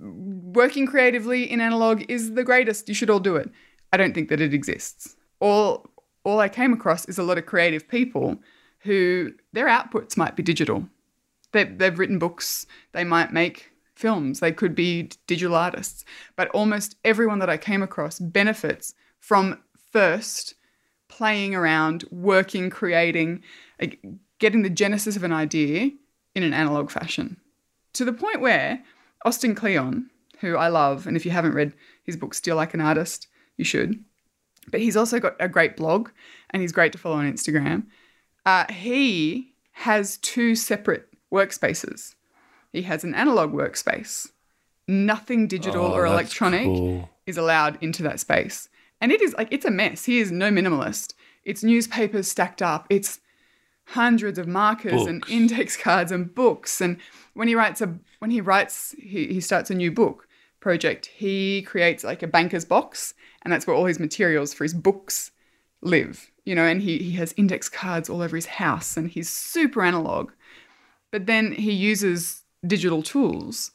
working 0.00 0.86
creatively 0.86 1.50
in 1.50 1.60
analog 1.60 2.04
is 2.08 2.34
the 2.34 2.44
greatest. 2.44 2.88
You 2.88 2.94
should 2.94 3.10
all 3.10 3.20
do 3.20 3.36
it. 3.36 3.50
I 3.92 3.96
don't 3.96 4.14
think 4.14 4.28
that 4.28 4.40
it 4.40 4.52
exists. 4.54 5.16
All 5.40 5.86
all 6.24 6.40
I 6.40 6.48
came 6.48 6.72
across 6.72 7.04
is 7.06 7.18
a 7.18 7.22
lot 7.22 7.38
of 7.38 7.46
creative 7.46 7.86
people 7.88 8.36
who 8.86 9.32
their 9.52 9.66
outputs 9.66 10.16
might 10.16 10.36
be 10.36 10.42
digital. 10.42 10.88
They, 11.52 11.64
they've 11.64 11.98
written 11.98 12.18
books. 12.18 12.66
They 12.92 13.04
might 13.04 13.32
make 13.32 13.70
films. 13.94 14.40
They 14.40 14.52
could 14.52 14.74
be 14.74 15.10
digital 15.26 15.54
artists. 15.54 16.04
But 16.36 16.48
almost 16.50 16.96
everyone 17.04 17.38
that 17.40 17.50
I 17.50 17.56
came 17.56 17.82
across 17.82 18.18
benefits 18.18 18.94
from 19.18 19.60
first 19.92 20.54
playing 21.08 21.54
around, 21.54 22.04
working, 22.10 22.70
creating, 22.70 23.42
getting 24.38 24.62
the 24.62 24.70
genesis 24.70 25.16
of 25.16 25.24
an 25.24 25.32
idea 25.32 25.90
in 26.34 26.42
an 26.42 26.52
analog 26.52 26.90
fashion. 26.90 27.36
To 27.94 28.04
the 28.04 28.12
point 28.12 28.40
where 28.40 28.82
Austin 29.24 29.54
Kleon, 29.54 30.10
who 30.40 30.56
I 30.56 30.68
love, 30.68 31.06
and 31.06 31.16
if 31.16 31.24
you 31.24 31.30
haven't 31.30 31.54
read 31.54 31.72
his 32.02 32.16
book 32.16 32.34
Steal 32.34 32.56
Like 32.56 32.74
an 32.74 32.80
Artist, 32.80 33.28
you 33.56 33.64
should. 33.64 34.04
But 34.70 34.80
he's 34.80 34.96
also 34.96 35.18
got 35.20 35.36
a 35.40 35.48
great 35.48 35.76
blog 35.76 36.10
and 36.50 36.60
he's 36.60 36.72
great 36.72 36.92
to 36.92 36.98
follow 36.98 37.16
on 37.16 37.32
Instagram. 37.32 37.84
Uh, 38.46 38.64
he 38.72 39.52
has 39.72 40.16
two 40.18 40.54
separate 40.54 41.08
workspaces. 41.32 42.14
He 42.72 42.82
has 42.82 43.04
an 43.04 43.14
analog 43.14 43.52
workspace. 43.52 44.28
Nothing 44.88 45.48
digital 45.48 45.86
Oh, 45.86 45.92
or 45.92 46.06
electronic 46.06 46.64
cool. 46.64 47.10
is 47.26 47.36
allowed 47.36 47.76
into 47.82 48.02
that 48.04 48.20
space. 48.20 48.68
And 49.00 49.10
it 49.12 49.20
is 49.20 49.34
like 49.34 49.48
it's 49.50 49.64
a 49.66 49.70
mess. 49.70 50.04
He 50.04 50.20
is 50.20 50.30
no 50.30 50.50
minimalist. 50.50 51.14
It's 51.44 51.62
newspapers 51.64 52.28
stacked 52.28 52.62
up. 52.62 52.86
It's 52.88 53.20
hundreds 53.90 54.38
of 54.38 54.46
markers 54.48 55.02
and 55.06 55.22
index 55.28 55.76
cards 55.76 56.10
and 56.12 56.34
books. 56.34 56.80
And 56.80 56.98
when 57.34 57.48
he 57.48 57.54
writes 57.54 57.80
a 57.80 57.98
when 58.20 58.30
he 58.30 58.40
writes 58.40 58.94
he, 58.98 59.26
he 59.26 59.40
starts 59.40 59.70
a 59.70 59.74
new 59.74 59.90
book 59.90 60.28
project, 60.60 61.06
he 61.06 61.62
creates 61.62 62.04
like 62.04 62.22
a 62.22 62.26
banker's 62.26 62.64
box, 62.64 63.14
and 63.42 63.52
that's 63.52 63.66
where 63.66 63.76
all 63.76 63.84
his 63.86 64.00
materials 64.00 64.54
for 64.54 64.64
his 64.64 64.74
books 64.74 65.32
live. 65.82 66.30
You 66.46 66.54
know, 66.54 66.64
and 66.64 66.80
he 66.80 66.98
he 66.98 67.12
has 67.12 67.34
index 67.36 67.68
cards 67.68 68.08
all 68.08 68.22
over 68.22 68.34
his 68.34 68.46
house, 68.46 68.96
and 68.96 69.10
he's 69.10 69.28
super 69.28 69.82
analog. 69.82 70.30
But 71.10 71.26
then 71.26 71.52
he 71.52 71.72
uses 71.72 72.42
digital 72.66 73.02
tools 73.02 73.72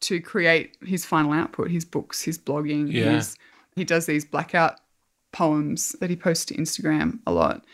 to 0.00 0.20
create 0.20 0.76
his 0.84 1.04
final 1.04 1.32
output, 1.32 1.70
his 1.70 1.84
books, 1.84 2.22
his 2.22 2.38
blogging. 2.38 2.92
Yeah. 2.92 3.12
His, 3.12 3.36
he 3.76 3.84
does 3.84 4.06
these 4.06 4.24
blackout 4.24 4.80
poems 5.32 5.92
that 6.00 6.10
he 6.10 6.16
posts 6.16 6.44
to 6.46 6.54
Instagram 6.54 7.20
a 7.26 7.32
lot. 7.32 7.64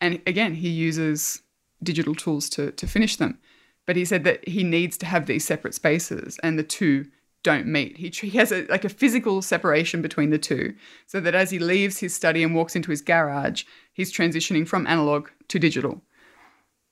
And 0.00 0.20
again, 0.26 0.54
he 0.54 0.68
uses 0.68 1.42
digital 1.82 2.14
tools 2.14 2.48
to, 2.50 2.70
to 2.72 2.86
finish 2.86 3.16
them. 3.16 3.38
But 3.86 3.96
he 3.96 4.04
said 4.04 4.24
that 4.24 4.46
he 4.46 4.62
needs 4.62 4.96
to 4.98 5.06
have 5.06 5.26
these 5.26 5.44
separate 5.44 5.74
spaces 5.74 6.38
and 6.42 6.58
the 6.58 6.62
two 6.62 7.06
don't 7.42 7.66
meet. 7.66 7.96
He, 7.96 8.08
he 8.08 8.36
has 8.38 8.52
a, 8.52 8.66
like 8.66 8.84
a 8.84 8.88
physical 8.88 9.42
separation 9.42 10.02
between 10.02 10.30
the 10.30 10.38
two 10.38 10.74
so 11.06 11.20
that 11.20 11.34
as 11.34 11.50
he 11.50 11.58
leaves 11.58 11.98
his 11.98 12.14
study 12.14 12.42
and 12.42 12.54
walks 12.54 12.76
into 12.76 12.90
his 12.90 13.02
garage, 13.02 13.64
he's 13.92 14.12
transitioning 14.12 14.66
from 14.66 14.86
analog 14.86 15.28
to 15.48 15.58
digital. 15.58 16.02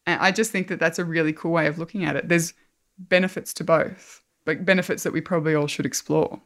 And 0.06 0.20
I 0.20 0.30
just 0.30 0.52
think 0.52 0.68
that 0.68 0.78
that's 0.78 0.98
a 0.98 1.04
really 1.04 1.32
cool 1.32 1.52
way 1.52 1.66
of 1.66 1.78
looking 1.78 2.04
at 2.04 2.16
it. 2.16 2.28
There's 2.28 2.54
benefits 2.98 3.52
to 3.54 3.64
both, 3.64 4.22
but 4.44 4.64
benefits 4.64 5.02
that 5.02 5.12
we 5.12 5.20
probably 5.20 5.54
all 5.54 5.66
should 5.66 5.86
explore. 5.86 6.40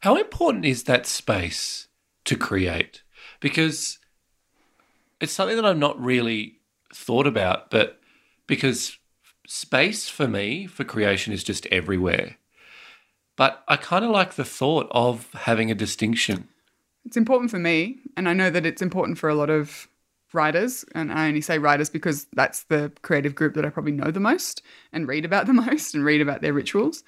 How 0.00 0.16
important 0.16 0.64
is 0.64 0.84
that 0.84 1.06
space 1.06 1.88
to 2.24 2.36
create? 2.36 3.02
Because 3.40 3.98
it's 5.20 5.32
something 5.32 5.56
that 5.56 5.64
I've 5.64 5.76
not 5.76 6.00
really 6.00 6.60
thought 6.94 7.26
about, 7.26 7.70
but 7.70 7.98
because 8.46 8.96
space 9.46 10.08
for 10.08 10.28
me 10.28 10.66
for 10.66 10.84
creation 10.84 11.32
is 11.32 11.42
just 11.42 11.66
everywhere. 11.66 12.36
But 13.38 13.62
I 13.68 13.76
kind 13.76 14.04
of 14.04 14.10
like 14.10 14.34
the 14.34 14.44
thought 14.44 14.88
of 14.90 15.32
having 15.32 15.70
a 15.70 15.74
distinction. 15.74 16.48
It's 17.06 17.16
important 17.16 17.50
for 17.50 17.58
me, 17.58 18.00
and 18.16 18.28
I 18.28 18.34
know 18.34 18.50
that 18.50 18.66
it's 18.66 18.82
important 18.82 19.16
for 19.16 19.30
a 19.30 19.34
lot 19.34 19.48
of 19.48 19.88
writers. 20.34 20.84
And 20.94 21.10
I 21.10 21.28
only 21.28 21.40
say 21.40 21.58
writers 21.58 21.88
because 21.88 22.26
that's 22.34 22.64
the 22.64 22.92
creative 23.00 23.34
group 23.34 23.54
that 23.54 23.64
I 23.64 23.70
probably 23.70 23.92
know 23.92 24.10
the 24.10 24.20
most 24.20 24.60
and 24.92 25.08
read 25.08 25.24
about 25.24 25.46
the 25.46 25.52
most 25.66 25.94
and 25.94 26.04
read 26.04 26.20
about 26.20 26.42
their 26.42 26.52
rituals. 26.52 27.02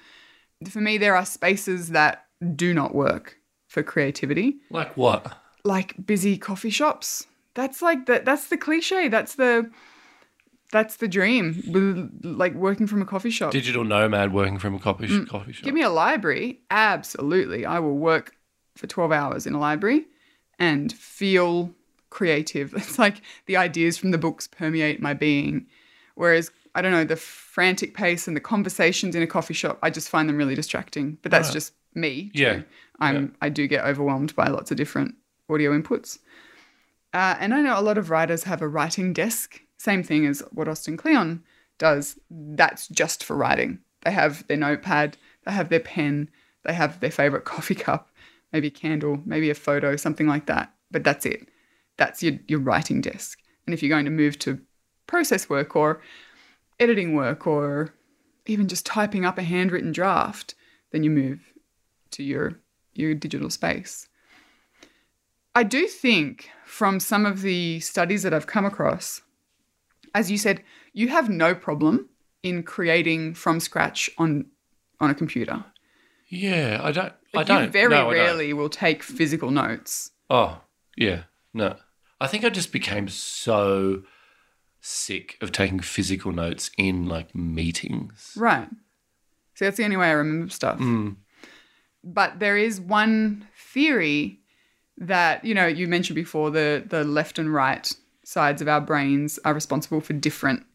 For 0.69 0.79
me, 0.81 0.97
there 0.97 1.15
are 1.15 1.25
spaces 1.25 1.89
that 1.89 2.25
do 2.55 2.73
not 2.73 2.95
work 2.95 3.37
for 3.67 3.83
creativity, 3.83 4.55
Like 4.69 4.95
what? 4.97 5.37
like 5.63 6.03
busy 6.05 6.37
coffee 6.37 6.69
shops. 6.71 7.27
That's 7.53 7.81
like 7.81 8.05
the 8.05 8.21
that's 8.25 8.47
the 8.47 8.57
cliche. 8.57 9.09
That's 9.09 9.35
the 9.35 9.69
that's 10.71 10.95
the 10.97 11.07
dream. 11.07 11.61
with, 11.67 12.21
Like 12.23 12.53
working 12.55 12.87
from 12.87 13.01
a 13.01 13.05
coffee 13.05 13.29
shop. 13.29 13.51
Digital 13.51 13.83
nomad 13.83 14.33
working 14.33 14.57
from 14.57 14.75
a 14.75 14.79
coffee, 14.79 15.07
sh- 15.07 15.27
coffee 15.29 15.53
shop. 15.53 15.63
Give 15.65 15.73
me 15.73 15.81
a 15.83 15.89
library. 15.89 16.61
Absolutely. 16.71 17.65
I 17.65 17.79
will 17.79 17.97
work 17.97 18.35
for 18.75 18.87
12 18.87 19.11
hours 19.11 19.45
in 19.45 19.53
a 19.53 19.59
library 19.59 20.05
and 20.59 20.91
feel 20.91 21.71
creative. 22.09 22.73
It's 22.75 22.97
like 22.99 23.21
the 23.45 23.57
ideas 23.57 23.97
from 23.97 24.11
the 24.11 24.17
books 24.17 24.47
permeate 24.47 25.01
my 25.01 25.13
being. 25.13 25.67
Whereas, 26.15 26.51
I 26.75 26.81
don't 26.81 26.91
know, 26.91 27.03
the 27.05 27.15
frantic 27.15 27.93
pace 27.93 28.27
and 28.27 28.35
the 28.35 28.41
conversations 28.41 29.15
in 29.15 29.21
a 29.23 29.27
coffee 29.27 29.53
shop, 29.53 29.77
I 29.83 29.89
just 29.89 30.09
find 30.09 30.27
them 30.27 30.37
really 30.37 30.55
distracting. 30.55 31.17
But 31.21 31.31
that's 31.31 31.49
Right. 31.49 31.53
just 31.53 31.73
me. 31.93 32.29
too. 32.33 32.41
Yeah. 32.41 32.61
I'm 32.99 33.35
I 33.41 33.49
do 33.49 33.67
get 33.67 33.83
overwhelmed 33.85 34.35
by 34.35 34.47
lots 34.47 34.69
of 34.71 34.77
different 34.77 35.15
audio 35.49 35.71
inputs. 35.77 36.19
Uh, 37.13 37.35
and 37.39 37.53
I 37.53 37.61
know 37.61 37.77
a 37.77 37.81
lot 37.81 37.97
of 37.97 38.09
writers 38.09 38.43
have 38.43 38.61
a 38.61 38.67
writing 38.67 39.11
desk, 39.11 39.59
same 39.81 40.03
thing 40.03 40.25
as 40.25 40.41
what 40.51 40.67
Austin 40.67 40.95
Kleon 40.95 41.43
does. 41.77 42.19
That's 42.29 42.87
just 42.87 43.23
for 43.23 43.35
writing. 43.35 43.79
They 44.03 44.11
have 44.11 44.45
their 44.47 44.57
notepad, 44.57 45.17
they 45.45 45.51
have 45.51 45.69
their 45.69 45.79
pen, 45.79 46.29
they 46.63 46.73
have 46.73 46.99
their 46.99 47.11
favorite 47.11 47.45
coffee 47.53 47.75
cup, 47.75 48.09
maybe 48.53 48.67
a 48.67 48.71
candle, 48.71 49.19
maybe 49.25 49.49
a 49.49 49.55
photo, 49.55 49.95
something 49.95 50.27
like 50.27 50.45
that. 50.45 50.73
But 50.91 51.03
that's 51.03 51.25
it. 51.25 51.49
That's 51.97 52.21
your, 52.21 52.33
your 52.47 52.59
writing 52.59 53.01
desk. 53.01 53.39
And 53.65 53.73
if 53.73 53.81
you're 53.81 53.89
going 53.89 54.05
to 54.05 54.11
move 54.11 54.37
to 54.39 54.59
process 55.07 55.49
work 55.49 55.75
or 55.75 56.01
editing 56.79 57.15
work 57.15 57.47
or 57.47 57.93
even 58.45 58.67
just 58.67 58.85
typing 58.85 59.25
up 59.25 59.37
a 59.37 59.43
handwritten 59.43 59.91
draft, 59.91 60.55
then 60.91 61.03
you 61.03 61.09
move 61.09 61.39
to 62.11 62.23
your 62.23 62.59
your 62.93 63.13
digital 63.13 63.49
space. 63.49 64.09
I 65.55 65.63
do 65.63 65.87
think 65.87 66.49
from 66.65 66.99
some 66.99 67.25
of 67.25 67.41
the 67.41 67.79
studies 67.79 68.23
that 68.23 68.33
I've 68.33 68.47
come 68.47 68.65
across, 68.65 69.21
as 70.13 70.29
you 70.31 70.37
said, 70.37 70.63
you 70.93 71.07
have 71.09 71.29
no 71.29 71.55
problem 71.55 72.09
in 72.43 72.63
creating 72.63 73.33
from 73.33 73.59
scratch 73.59 74.09
on 74.17 74.45
on 74.99 75.09
a 75.09 75.15
computer. 75.15 75.65
Yeah, 76.29 76.79
I 76.81 76.91
don't. 76.91 77.13
I 77.35 77.43
don't. 77.43 77.65
You 77.65 77.69
very 77.69 77.89
No, 77.89 78.09
I 78.09 78.15
don't. 78.15 78.23
rarely 78.23 78.53
will 78.53 78.69
take 78.69 79.03
physical 79.03 79.51
notes. 79.51 80.11
Oh, 80.29 80.61
yeah. 80.95 81.23
No. 81.53 81.75
I 82.21 82.27
think 82.27 82.45
I 82.45 82.49
just 82.49 82.71
became 82.71 83.09
so 83.09 84.03
sick 84.79 85.37
of 85.41 85.51
taking 85.51 85.79
physical 85.79 86.31
notes 86.31 86.71
in 86.77 87.05
like 87.07 87.35
meetings. 87.35 88.33
Right. 88.37 88.69
So 89.55 89.65
that's 89.65 89.77
the 89.77 89.83
only 89.83 89.97
way 89.97 90.07
I 90.07 90.11
remember 90.11 90.49
stuff. 90.51 90.79
Mm. 90.79 91.17
But 92.03 92.39
there 92.39 92.57
is 92.57 92.79
one 92.79 93.47
theory 93.55 94.39
that, 94.97 95.43
you 95.43 95.53
know, 95.53 95.67
you 95.67 95.87
mentioned 95.87 96.15
before 96.15 96.49
the 96.51 96.83
the 96.87 97.03
left 97.03 97.39
and 97.39 97.53
right 97.53 97.91
sides 98.31 98.61
of 98.61 98.67
our 98.69 98.79
brains 98.79 99.39
are 99.43 99.53
responsible 99.53 99.99
for 99.99 100.13
different 100.13 100.65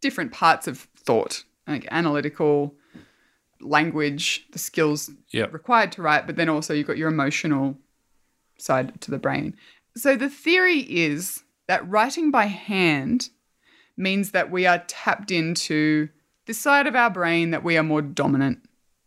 different 0.00 0.32
parts 0.32 0.66
of 0.66 0.88
thought, 0.96 1.44
like 1.66 1.86
analytical, 1.90 2.74
language, 3.60 4.46
the 4.52 4.58
skills 4.58 5.10
Yep. 5.30 5.52
required 5.52 5.92
to 5.92 6.02
write, 6.02 6.26
but 6.26 6.36
then 6.36 6.48
also 6.48 6.74
you've 6.74 6.86
got 6.86 6.98
your 6.98 7.08
emotional 7.08 7.78
side 8.58 9.00
to 9.00 9.10
the 9.10 9.18
brain. 9.18 9.56
So 9.96 10.16
the 10.16 10.28
theory 10.28 10.80
is 10.80 11.42
that 11.68 11.88
writing 11.88 12.30
by 12.30 12.46
hand 12.46 13.30
means 13.96 14.32
that 14.32 14.50
we 14.50 14.66
are 14.66 14.84
tapped 14.86 15.30
into 15.30 16.08
the 16.46 16.54
side 16.54 16.86
of 16.86 16.94
our 16.94 17.10
brain 17.10 17.50
that 17.50 17.64
we 17.64 17.78
are 17.78 17.82
more 17.82 18.02
dominant 18.02 18.58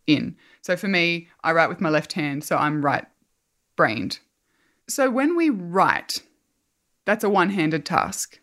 in. 0.06 0.36
So 0.62 0.76
for 0.76 0.88
me, 0.88 1.28
I 1.44 1.52
write 1.52 1.68
with 1.68 1.80
my 1.80 1.90
left 1.90 2.14
hand, 2.14 2.42
so 2.42 2.56
I'm 2.56 2.84
right 2.84 3.06
brained. 3.76 4.18
So 4.88 5.10
when 5.10 5.36
we 5.36 5.50
write, 5.50 6.22
that's 7.08 7.24
a 7.24 7.30
one 7.30 7.48
handed 7.48 7.86
task. 7.86 8.38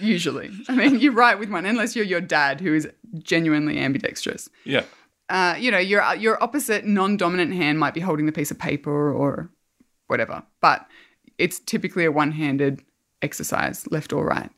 Usually. 0.00 0.50
I 0.68 0.74
mean, 0.74 0.98
you 0.98 1.12
write 1.12 1.38
with 1.38 1.50
one, 1.50 1.64
unless 1.64 1.94
you're 1.94 2.04
your 2.04 2.20
dad 2.20 2.60
who 2.60 2.74
is 2.74 2.88
genuinely 3.18 3.78
ambidextrous. 3.78 4.50
Yeah. 4.64 4.82
Uh, 5.28 5.54
you 5.56 5.70
know, 5.70 5.78
your 5.78 6.02
your 6.16 6.42
opposite 6.42 6.84
non-dominant 6.84 7.54
hand 7.54 7.78
might 7.78 7.94
be 7.94 8.00
holding 8.00 8.26
the 8.26 8.32
piece 8.32 8.50
of 8.50 8.58
paper 8.58 9.12
or 9.12 9.48
whatever, 10.08 10.42
but 10.60 10.84
it's 11.38 11.60
typically 11.60 12.04
a 12.04 12.10
one-handed 12.10 12.82
exercise, 13.22 13.86
left 13.92 14.12
or 14.12 14.26
right. 14.26 14.50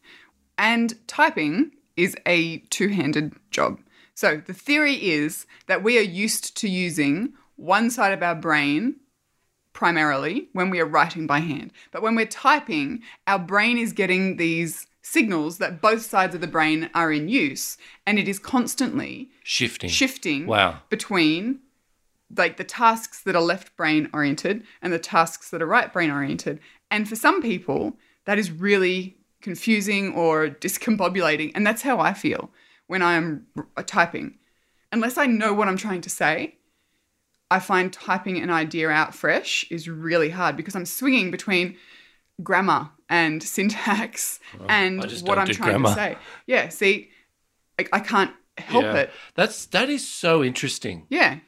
And 0.56 0.94
typing 1.06 1.70
is 1.98 2.16
a 2.24 2.60
two-handed 2.70 3.34
job. 3.50 3.78
So 4.14 4.38
the 4.38 4.54
theory 4.54 4.94
is 4.94 5.44
that 5.66 5.82
we 5.82 5.98
are 5.98 6.02
used 6.24 6.56
to 6.58 6.68
using 6.68 7.34
one 7.56 7.90
side 7.90 8.14
of 8.14 8.22
our 8.22 8.34
brain 8.34 8.96
primarily 9.74 10.48
when 10.54 10.70
we 10.70 10.80
are 10.80 10.86
writing 10.86 11.26
by 11.26 11.40
hand. 11.40 11.70
But 11.92 12.00
when 12.00 12.14
we're 12.14 12.24
typing, 12.26 13.02
our 13.26 13.38
brain 13.38 13.76
is 13.76 13.92
getting 13.92 14.38
these 14.38 14.86
signals 15.02 15.58
that 15.58 15.82
both 15.82 16.00
sides 16.00 16.34
of 16.34 16.40
the 16.40 16.46
brain 16.46 16.88
are 16.94 17.12
in 17.12 17.28
use 17.28 17.76
and 18.06 18.18
it 18.18 18.26
is 18.26 18.38
constantly 18.38 19.28
Shifting. 19.42 19.90
shifting 19.90 20.46
Wow. 20.46 20.80
between 20.88 21.58
like 22.34 22.56
the 22.56 22.64
tasks 22.64 23.20
that 23.24 23.36
are 23.36 23.42
left 23.42 23.76
brain 23.76 24.08
oriented 24.14 24.64
and 24.80 24.92
the 24.92 24.98
tasks 24.98 25.50
that 25.50 25.60
are 25.60 25.66
right 25.66 25.92
brain 25.92 26.10
oriented. 26.10 26.58
And 26.90 27.06
for 27.06 27.16
some 27.16 27.42
people, 27.42 27.98
that 28.24 28.38
is 28.38 28.50
really 28.50 29.18
confusing 29.42 30.14
or 30.14 30.48
discombobulating. 30.48 31.52
And 31.54 31.66
that's 31.66 31.82
how 31.82 32.00
I 32.00 32.14
feel 32.14 32.50
when 32.86 33.02
I'm 33.02 33.46
r- 33.56 33.84
typing. 33.84 34.38
Unless 34.90 35.18
I 35.18 35.26
know 35.26 35.52
what 35.52 35.68
I'm 35.68 35.76
trying 35.76 36.00
to 36.00 36.10
say, 36.10 36.56
I 37.54 37.60
find 37.60 37.92
typing 37.92 38.36
an 38.38 38.50
idea 38.50 38.88
out 38.90 39.14
fresh 39.14 39.64
is 39.70 39.88
really 39.88 40.30
hard 40.30 40.56
because 40.56 40.74
I'm 40.74 40.86
swinging 40.86 41.30
between 41.30 41.76
grammar 42.42 42.90
and 43.08 43.42
syntax 43.54 44.40
oh, 44.60 44.66
and 44.68 44.98
what 45.22 45.38
I'm 45.38 45.46
trying 45.46 45.70
grammar. 45.70 45.88
to 45.90 45.94
say. 45.94 46.18
Yeah, 46.46 46.68
see, 46.68 47.10
I, 47.78 47.86
I 47.92 48.00
can't 48.00 48.32
help 48.58 48.82
Yeah. 48.84 48.96
it. 48.96 49.10
That's 49.36 49.66
that 49.66 49.88
is 49.88 50.06
so 50.06 50.42
interesting. 50.42 51.06
Yeah. 51.08 51.38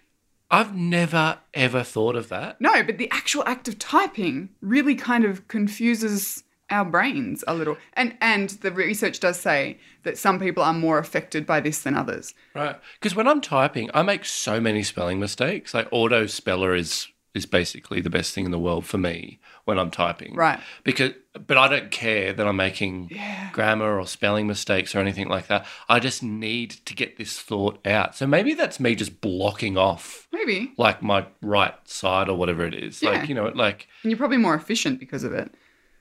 I've 0.48 0.76
never 0.76 1.38
ever 1.54 1.82
thought 1.82 2.14
of 2.14 2.28
that. 2.28 2.60
No, 2.60 2.84
but 2.84 2.98
the 2.98 3.10
actual 3.10 3.42
act 3.46 3.66
of 3.66 3.78
typing 3.80 4.50
really 4.60 4.94
kind 4.94 5.24
of 5.24 5.48
confuses 5.48 6.44
our 6.70 6.84
brains 6.84 7.44
a 7.46 7.54
little. 7.54 7.76
And 7.94 8.16
and 8.20 8.50
the 8.50 8.72
research 8.72 9.20
does 9.20 9.38
say 9.38 9.78
that 10.02 10.18
some 10.18 10.38
people 10.38 10.62
are 10.62 10.72
more 10.74 10.98
affected 10.98 11.46
by 11.46 11.60
this 11.60 11.82
than 11.82 11.94
others. 11.96 12.34
Right. 12.54 12.76
Because 13.00 13.14
when 13.14 13.28
I'm 13.28 13.40
typing, 13.40 13.90
I 13.94 14.02
make 14.02 14.24
so 14.24 14.60
many 14.60 14.82
spelling 14.82 15.20
mistakes. 15.20 15.74
Like 15.74 15.88
auto 15.90 16.26
speller 16.26 16.74
is 16.74 17.08
is 17.34 17.44
basically 17.44 18.00
the 18.00 18.08
best 18.08 18.32
thing 18.32 18.46
in 18.46 18.50
the 18.50 18.58
world 18.58 18.86
for 18.86 18.96
me 18.96 19.38
when 19.66 19.78
I'm 19.78 19.90
typing. 19.90 20.34
Right. 20.34 20.58
Because 20.84 21.12
but 21.46 21.58
I 21.58 21.68
don't 21.68 21.90
care 21.90 22.32
that 22.32 22.46
I'm 22.48 22.56
making 22.56 23.08
Yeah. 23.10 23.50
grammar 23.52 23.98
or 24.00 24.06
spelling 24.06 24.46
mistakes 24.46 24.94
or 24.94 25.00
anything 25.00 25.28
like 25.28 25.48
that. 25.48 25.66
I 25.86 25.98
just 26.00 26.22
need 26.22 26.70
to 26.86 26.94
get 26.94 27.18
this 27.18 27.38
thought 27.38 27.86
out. 27.86 28.16
So 28.16 28.26
maybe 28.26 28.54
that's 28.54 28.80
me 28.80 28.94
just 28.94 29.20
blocking 29.20 29.76
off 29.76 30.26
Maybe. 30.32 30.72
like 30.78 31.02
my 31.02 31.26
right 31.42 31.74
side 31.84 32.30
or 32.30 32.38
whatever 32.38 32.64
it 32.64 32.72
is. 32.74 33.02
Yeah. 33.02 33.10
Like, 33.10 33.28
you 33.28 33.34
know, 33.34 33.48
like 33.54 33.86
And 34.02 34.10
you're 34.10 34.16
probably 34.18 34.38
more 34.38 34.54
efficient 34.54 34.98
because 34.98 35.22
of 35.22 35.34
it. 35.34 35.52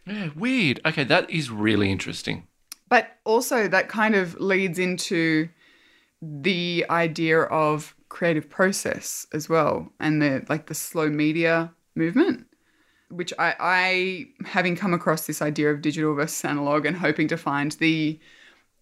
Yeah, 0.05 0.29
weird. 0.35 0.79
Okay, 0.85 1.03
that 1.03 1.29
is 1.29 1.49
really 1.49 1.91
interesting. 1.91 2.47
But 2.89 3.17
also 3.23 3.67
that 3.67 3.89
kind 3.89 4.15
of 4.15 4.39
leads 4.39 4.79
into 4.79 5.49
the 6.21 6.85
idea 6.89 7.41
of 7.41 7.95
creative 8.09 8.49
process 8.49 9.27
as 9.33 9.49
well 9.49 9.91
and 9.99 10.21
the 10.21 10.45
like 10.47 10.67
the 10.67 10.73
slow 10.73 11.09
media 11.09 11.73
movement 11.95 12.47
which 13.09 13.33
I, 13.37 13.55
I 13.59 14.25
having 14.47 14.75
come 14.75 14.93
across 14.93 15.27
this 15.27 15.41
idea 15.41 15.69
of 15.71 15.81
digital 15.81 16.15
versus 16.15 16.43
analog 16.45 16.85
and 16.85 16.95
hoping 16.95 17.27
to 17.27 17.37
find 17.37 17.71
the 17.73 18.19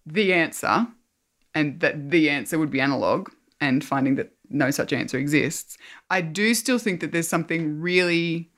the 0.06 0.32
answer 0.32 0.86
and 1.54 1.80
that 1.80 2.10
the 2.10 2.30
answer 2.30 2.58
would 2.58 2.70
be 2.70 2.80
analog 2.80 3.30
and 3.60 3.84
finding 3.84 4.14
that 4.16 4.32
no 4.50 4.70
such 4.70 4.92
answer 4.92 5.18
exists 5.18 5.76
i 6.10 6.20
do 6.20 6.54
still 6.54 6.78
think 6.78 7.00
that 7.00 7.12
there's 7.12 7.28
something 7.28 7.80
really 7.80 8.50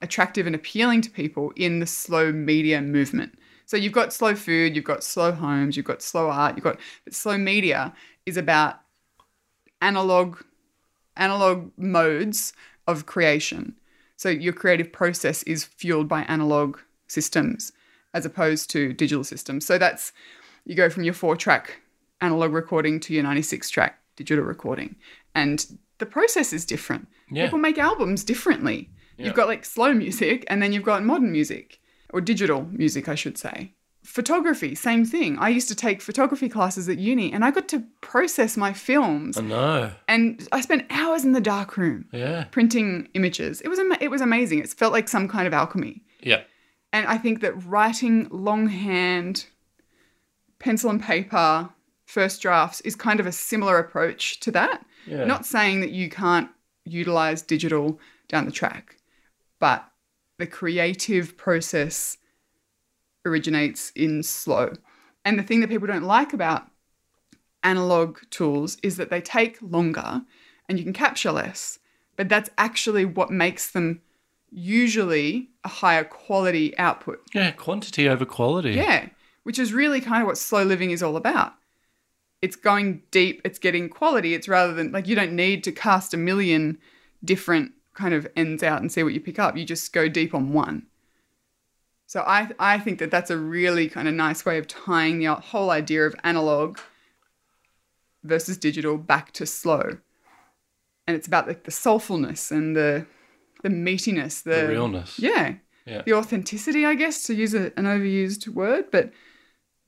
attractive 0.00 0.46
and 0.46 0.54
appealing 0.54 1.00
to 1.00 1.10
people 1.10 1.52
in 1.56 1.80
the 1.80 1.86
slow 1.86 2.32
media 2.32 2.80
movement 2.80 3.38
so 3.66 3.76
you've 3.76 3.92
got 3.92 4.12
slow 4.12 4.34
food 4.34 4.74
you've 4.76 4.84
got 4.84 5.02
slow 5.02 5.32
homes 5.32 5.76
you've 5.76 5.86
got 5.86 6.02
slow 6.02 6.30
art 6.30 6.56
you've 6.56 6.64
got 6.64 6.78
but 7.04 7.14
slow 7.14 7.36
media 7.36 7.92
is 8.26 8.36
about 8.36 8.80
analog 9.82 10.38
analog 11.16 11.70
modes 11.76 12.52
of 12.86 13.06
creation 13.06 13.74
so 14.16 14.28
your 14.28 14.52
creative 14.52 14.92
process 14.92 15.44
is 15.44 15.64
fueled 15.64 16.08
by 16.08 16.22
analog 16.22 16.78
systems 17.06 17.72
as 18.14 18.26
opposed 18.26 18.70
to 18.70 18.92
digital 18.92 19.24
systems. 19.24 19.64
So 19.64 19.78
that's 19.78 20.12
you 20.64 20.74
go 20.74 20.90
from 20.90 21.04
your 21.04 21.14
four 21.14 21.36
track 21.36 21.80
analog 22.20 22.52
recording 22.52 22.98
to 23.00 23.14
your 23.14 23.22
96 23.22 23.70
track 23.70 23.98
digital 24.16 24.44
recording. 24.44 24.96
And 25.34 25.78
the 25.98 26.06
process 26.06 26.52
is 26.52 26.64
different. 26.64 27.06
Yeah. 27.30 27.44
People 27.44 27.60
make 27.60 27.78
albums 27.78 28.24
differently. 28.24 28.90
Yeah. 29.18 29.26
You've 29.26 29.34
got 29.34 29.48
like 29.48 29.64
slow 29.64 29.92
music 29.92 30.44
and 30.48 30.62
then 30.62 30.72
you've 30.72 30.84
got 30.84 31.02
modern 31.04 31.32
music 31.32 31.80
or 32.10 32.20
digital 32.20 32.66
music, 32.70 33.08
I 33.08 33.14
should 33.14 33.36
say. 33.36 33.74
Photography, 34.04 34.74
same 34.74 35.04
thing. 35.04 35.36
I 35.38 35.48
used 35.50 35.68
to 35.68 35.74
take 35.74 36.00
photography 36.00 36.48
classes 36.48 36.88
at 36.88 36.98
uni 36.98 37.30
and 37.32 37.44
I 37.44 37.50
got 37.50 37.68
to 37.68 37.82
process 38.00 38.56
my 38.56 38.72
films 38.72 39.36
I 39.36 39.42
know. 39.42 39.90
and 40.06 40.48
I 40.52 40.60
spent 40.62 40.86
hours 40.88 41.24
in 41.24 41.32
the 41.32 41.40
dark 41.42 41.76
room 41.76 42.06
Yeah. 42.12 42.44
printing 42.44 43.08
images. 43.14 43.60
It 43.60 43.68
was 43.68 43.78
ama- 43.78 43.98
it 44.00 44.10
was 44.10 44.22
amazing. 44.22 44.60
It 44.60 44.68
felt 44.70 44.92
like 44.94 45.08
some 45.08 45.28
kind 45.28 45.46
of 45.46 45.52
alchemy. 45.52 46.04
Yeah. 46.22 46.42
And 46.92 47.06
I 47.06 47.18
think 47.18 47.40
that 47.42 47.52
writing 47.66 48.28
longhand, 48.30 49.46
pencil 50.58 50.90
and 50.90 51.02
paper, 51.02 51.68
first 52.06 52.40
drafts 52.40 52.80
is 52.82 52.96
kind 52.96 53.20
of 53.20 53.26
a 53.26 53.32
similar 53.32 53.78
approach 53.78 54.40
to 54.40 54.50
that. 54.52 54.84
Yeah. 55.06 55.24
Not 55.24 55.44
saying 55.44 55.80
that 55.80 55.90
you 55.90 56.08
can't 56.08 56.48
utilize 56.84 57.42
digital 57.42 58.00
down 58.28 58.46
the 58.46 58.50
track, 58.52 58.96
but 59.58 59.88
the 60.38 60.46
creative 60.46 61.36
process 61.36 62.18
originates 63.24 63.90
in 63.94 64.22
slow. 64.22 64.72
And 65.24 65.38
the 65.38 65.42
thing 65.42 65.60
that 65.60 65.68
people 65.68 65.88
don't 65.88 66.04
like 66.04 66.32
about 66.32 66.68
analog 67.62 68.18
tools 68.30 68.78
is 68.82 68.96
that 68.96 69.10
they 69.10 69.20
take 69.20 69.58
longer 69.60 70.22
and 70.68 70.78
you 70.78 70.84
can 70.84 70.92
capture 70.92 71.32
less, 71.32 71.78
but 72.16 72.28
that's 72.28 72.50
actually 72.56 73.04
what 73.04 73.30
makes 73.30 73.70
them 73.70 74.00
usually 74.50 75.50
a 75.64 75.68
higher 75.68 76.04
quality 76.04 76.76
output. 76.78 77.20
Yeah, 77.34 77.50
quantity 77.50 78.08
over 78.08 78.24
quality. 78.24 78.72
Yeah, 78.72 79.08
which 79.42 79.58
is 79.58 79.72
really 79.72 80.00
kind 80.00 80.22
of 80.22 80.26
what 80.26 80.38
slow 80.38 80.62
living 80.62 80.90
is 80.90 81.02
all 81.02 81.16
about. 81.16 81.54
It's 82.40 82.56
going 82.56 83.02
deep, 83.10 83.42
it's 83.44 83.58
getting 83.58 83.88
quality. 83.88 84.34
It's 84.34 84.48
rather 84.48 84.72
than 84.72 84.92
like 84.92 85.08
you 85.08 85.16
don't 85.16 85.32
need 85.32 85.64
to 85.64 85.72
cast 85.72 86.14
a 86.14 86.16
million 86.16 86.78
different 87.24 87.72
kind 87.98 88.14
of 88.14 88.28
ends 88.36 88.62
out 88.62 88.80
and 88.80 88.92
see 88.92 89.02
what 89.02 89.12
you 89.12 89.20
pick 89.20 89.40
up. 89.40 89.56
You 89.56 89.64
just 89.64 89.92
go 89.92 90.08
deep 90.08 90.32
on 90.32 90.52
one. 90.52 90.86
So 92.06 92.22
I 92.26 92.50
I 92.58 92.78
think 92.78 93.00
that 93.00 93.10
that's 93.10 93.30
a 93.30 93.36
really 93.36 93.88
kind 93.88 94.06
of 94.06 94.14
nice 94.14 94.46
way 94.46 94.56
of 94.56 94.68
tying 94.68 95.18
the 95.18 95.34
whole 95.34 95.70
idea 95.70 96.06
of 96.06 96.14
analog 96.22 96.78
versus 98.22 98.56
digital 98.56 98.96
back 98.96 99.32
to 99.32 99.44
slow. 99.44 99.98
And 101.06 101.16
it's 101.16 101.26
about 101.26 101.48
like 101.48 101.64
the 101.64 101.72
soulfulness 101.72 102.52
and 102.52 102.76
the 102.76 103.06
the 103.62 103.68
meatiness, 103.68 104.42
the, 104.44 104.62
The 104.62 104.68
realness. 104.68 105.18
Yeah. 105.18 105.54
Yeah. 105.84 106.02
The 106.02 106.12
authenticity, 106.12 106.86
I 106.86 106.94
guess, 106.94 107.24
to 107.24 107.34
use 107.34 107.54
a, 107.54 107.72
an 107.78 107.84
overused 107.84 108.46
word. 108.46 108.90
But 108.92 109.10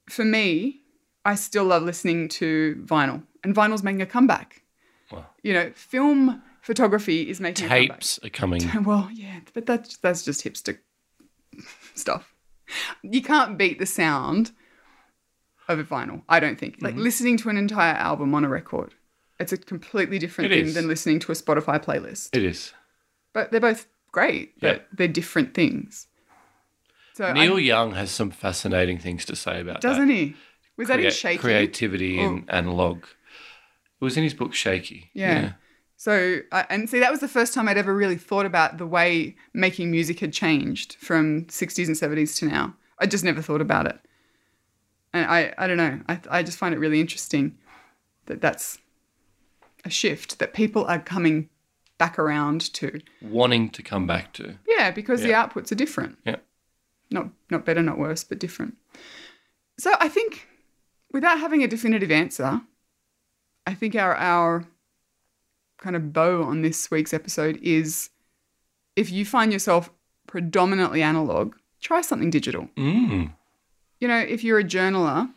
for 0.08 0.24
me, 0.24 0.80
I 1.24 1.36
still 1.36 1.64
love 1.64 1.84
listening 1.84 2.28
to 2.40 2.82
vinyl. 2.84 3.22
And 3.44 3.54
vinyl's 3.54 3.82
making 3.82 4.02
a 4.02 4.06
comeback. 4.06 4.62
Wow. 5.12 5.26
You 5.42 5.52
know, 5.52 5.70
film 5.74 6.42
photography 6.70 7.28
is 7.28 7.40
making 7.40 7.68
Tapes 7.68 8.20
are 8.22 8.28
coming. 8.30 8.62
Well, 8.84 9.08
yeah, 9.12 9.40
but 9.54 9.66
that's 9.66 9.96
that's 9.96 10.24
just 10.24 10.44
hipster 10.44 10.78
stuff. 11.96 12.32
You 13.02 13.22
can't 13.22 13.58
beat 13.58 13.80
the 13.80 13.86
sound 13.86 14.52
of 15.68 15.80
a 15.80 15.84
vinyl, 15.84 16.22
I 16.28 16.38
don't 16.38 16.58
think. 16.58 16.76
Mm-hmm. 16.76 16.84
Like 16.86 16.94
listening 16.96 17.36
to 17.38 17.48
an 17.48 17.56
entire 17.56 17.94
album 17.94 18.34
on 18.36 18.44
a 18.44 18.48
record. 18.48 18.94
It's 19.40 19.52
a 19.52 19.56
completely 19.56 20.18
different 20.20 20.52
It 20.52 20.54
thing 20.56 20.66
is. 20.66 20.74
than 20.74 20.86
listening 20.86 21.18
to 21.20 21.32
a 21.32 21.34
Spotify 21.34 21.82
playlist. 21.82 22.36
It 22.36 22.44
is. 22.44 22.72
But 23.32 23.50
they're 23.50 23.60
both 23.60 23.88
great, 24.12 24.52
Yeah. 24.60 24.74
but 24.74 24.86
they're 24.92 25.08
different 25.08 25.54
things. 25.54 26.06
So 27.14 27.24
I- 27.24 27.32
Neil 27.32 27.58
Young 27.58 27.92
has 27.94 28.10
some 28.12 28.30
fascinating 28.30 28.98
things 28.98 29.24
to 29.24 29.34
say 29.34 29.60
about 29.60 29.80
that. 29.80 29.88
doesn't 29.88 30.06
that. 30.08 30.14
he? 30.14 30.36
Was 30.76 30.86
that 30.88 31.00
in 31.00 31.10
Shakey? 31.10 31.38
Creativity 31.38 32.20
and 32.20 32.44
analog. 32.48 32.98
It 34.00 34.04
was 34.04 34.16
in 34.16 34.22
his 34.22 34.34
book 34.34 34.54
Shakey. 34.54 35.10
Yeah. 35.14 35.54
So, 36.00 36.38
uh, 36.50 36.62
and 36.70 36.88
see, 36.88 36.98
that 37.00 37.10
was 37.10 37.20
the 37.20 37.28
first 37.28 37.52
time 37.52 37.68
I'd 37.68 37.76
ever 37.76 37.94
really 37.94 38.16
thought 38.16 38.46
about 38.46 38.78
the 38.78 38.86
way 38.86 39.36
making 39.52 39.90
music 39.90 40.20
had 40.20 40.32
changed 40.32 40.94
from 40.94 41.44
60s 41.44 41.88
and 41.88 41.94
70s 41.94 42.38
to 42.38 42.46
now. 42.46 42.74
I 42.98 43.04
just 43.04 43.22
never 43.22 43.42
thought 43.42 43.60
about 43.60 43.84
it. 43.84 43.98
And 45.12 45.26
I, 45.30 45.52
I 45.58 45.66
don't 45.66 45.76
know. 45.76 46.00
I, 46.08 46.18
I 46.30 46.42
just 46.42 46.56
find 46.56 46.74
it 46.74 46.78
really 46.78 47.02
interesting 47.02 47.58
that 48.24 48.40
that's 48.40 48.78
a 49.84 49.90
shift 49.90 50.38
that 50.38 50.54
people 50.54 50.86
are 50.86 50.98
coming 51.00 51.50
back 51.98 52.18
around 52.18 52.72
to. 52.72 52.98
Wanting 53.20 53.68
to 53.68 53.82
come 53.82 54.06
back 54.06 54.32
to. 54.34 54.56
Yeah, 54.66 54.90
because 54.92 55.20
Yeah. 55.20 55.26
the 55.26 55.32
outputs 55.34 55.70
are 55.70 55.74
different. 55.74 56.16
Yeah. 56.24 56.36
Not 57.10 57.28
not 57.50 57.66
better, 57.66 57.82
not 57.82 57.98
worse, 57.98 58.24
but 58.24 58.38
different. 58.38 58.78
So 59.78 59.92
I 60.00 60.08
think 60.08 60.48
without 61.12 61.40
having 61.40 61.62
a 61.62 61.68
definitive 61.68 62.10
answer, 62.10 62.62
I 63.66 63.74
think 63.74 63.94
our 63.94 64.14
our 64.16 64.64
kind 65.80 65.96
of 65.96 66.12
bow 66.12 66.42
on 66.42 66.62
this 66.62 66.90
week's 66.90 67.12
episode 67.14 67.58
is 67.62 68.10
if 68.96 69.10
you 69.10 69.24
find 69.24 69.52
yourself 69.52 69.90
predominantly 70.26 71.02
analog, 71.02 71.54
try 71.80 72.00
something 72.00 72.30
digital. 72.30 72.68
Mm. 72.76 73.32
You 73.98 74.08
know, 74.08 74.18
if 74.18 74.44
you're 74.44 74.58
a 74.58 74.64
journaler, 74.64 75.30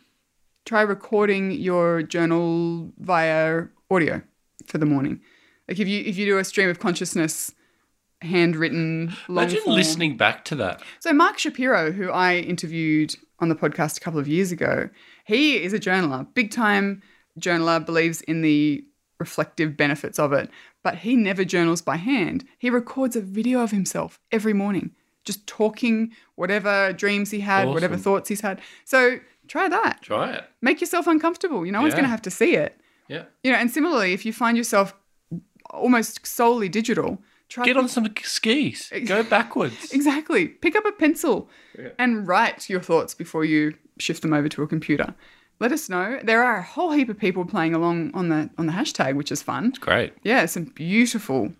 try 0.64 0.82
recording 0.82 1.50
your 1.52 2.02
journal 2.02 2.92
via 2.98 3.64
audio 3.90 4.22
for 4.66 4.78
the 4.78 4.86
morning. 4.86 5.20
Like 5.68 5.78
if 5.78 5.88
you 5.88 6.02
if 6.04 6.16
you 6.16 6.26
do 6.26 6.38
a 6.38 6.44
stream 6.44 6.68
of 6.68 6.78
consciousness 6.78 7.52
handwritten 8.20 9.12
long 9.28 9.44
Imagine 9.44 9.62
form- 9.62 9.76
listening 9.76 10.16
back 10.16 10.44
to 10.46 10.54
that. 10.56 10.82
so 11.00 11.12
Mark 11.12 11.38
Shapiro, 11.38 11.92
who 11.92 12.10
I 12.10 12.36
interviewed 12.36 13.14
on 13.40 13.48
the 13.48 13.54
podcast 13.54 13.96
a 13.98 14.00
couple 14.00 14.20
of 14.20 14.28
years 14.28 14.52
ago, 14.52 14.88
he 15.26 15.62
is 15.62 15.72
a 15.72 15.78
journaler, 15.78 16.26
big 16.34 16.50
time 16.50 17.02
journaler, 17.38 17.84
believes 17.84 18.20
in 18.22 18.42
the 18.42 18.84
reflective 19.24 19.70
benefits 19.76 20.18
of 20.18 20.32
it, 20.32 20.50
but 20.82 20.94
he 21.04 21.16
never 21.16 21.44
journals 21.44 21.82
by 21.82 21.96
hand. 21.96 22.44
He 22.58 22.68
records 22.70 23.16
a 23.16 23.20
video 23.38 23.60
of 23.62 23.70
himself 23.70 24.20
every 24.30 24.52
morning, 24.52 24.90
just 25.24 25.46
talking 25.46 26.12
whatever 26.34 26.92
dreams 26.92 27.30
he 27.30 27.40
had, 27.40 27.68
whatever 27.68 27.96
thoughts 27.96 28.28
he's 28.28 28.42
had. 28.42 28.60
So 28.84 29.18
try 29.48 29.68
that. 29.68 30.02
Try 30.02 30.32
it. 30.32 30.44
Make 30.60 30.80
yourself 30.82 31.06
uncomfortable. 31.06 31.64
You 31.66 31.72
know, 31.72 31.78
no 31.78 31.82
one's 31.84 31.94
going 31.94 32.04
to 32.10 32.16
have 32.16 32.22
to 32.22 32.30
see 32.30 32.54
it. 32.56 32.72
Yeah. 33.08 33.24
You 33.42 33.52
know, 33.52 33.58
and 33.58 33.70
similarly, 33.70 34.12
if 34.12 34.24
you 34.26 34.32
find 34.32 34.56
yourself 34.56 34.94
almost 35.70 36.26
solely 36.26 36.68
digital, 36.68 37.18
try 37.48 37.64
Get 37.64 37.76
on 37.76 37.88
some 37.88 38.08
skis. 38.22 38.92
Go 39.06 39.22
backwards. 39.36 39.92
Exactly. 39.92 40.48
Pick 40.48 40.76
up 40.76 40.84
a 40.84 40.92
pencil 40.92 41.48
Yeah. 41.78 41.90
and 41.98 42.26
write 42.28 42.68
your 42.68 42.80
thoughts 42.80 43.14
before 43.14 43.44
you 43.44 43.74
shift 43.98 44.22
them 44.22 44.32
over 44.32 44.48
to 44.48 44.62
a 44.62 44.66
computer. 44.66 45.14
Let 45.60 45.72
us 45.72 45.88
know. 45.88 46.20
There 46.22 46.42
are 46.42 46.58
a 46.58 46.62
whole 46.62 46.92
heap 46.92 47.08
of 47.08 47.18
people 47.18 47.44
playing 47.44 47.74
along 47.74 48.12
on 48.14 48.28
the 48.28 48.50
on 48.58 48.66
the 48.66 48.72
hashtag, 48.72 49.14
which 49.14 49.30
is 49.32 49.42
fun. 49.42 49.72
Great. 49.80 50.12
Yeah, 50.22 50.46
some 50.46 50.64
beautiful 50.64 51.52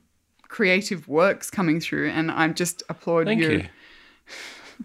creative 0.49 1.09
works 1.09 1.51
coming 1.51 1.81
through, 1.81 2.11
and 2.11 2.31
I 2.31 2.49
just 2.49 2.83
applaud 2.89 3.27
Thank 3.27 3.41
you. 3.41 3.51
you. 3.51 3.65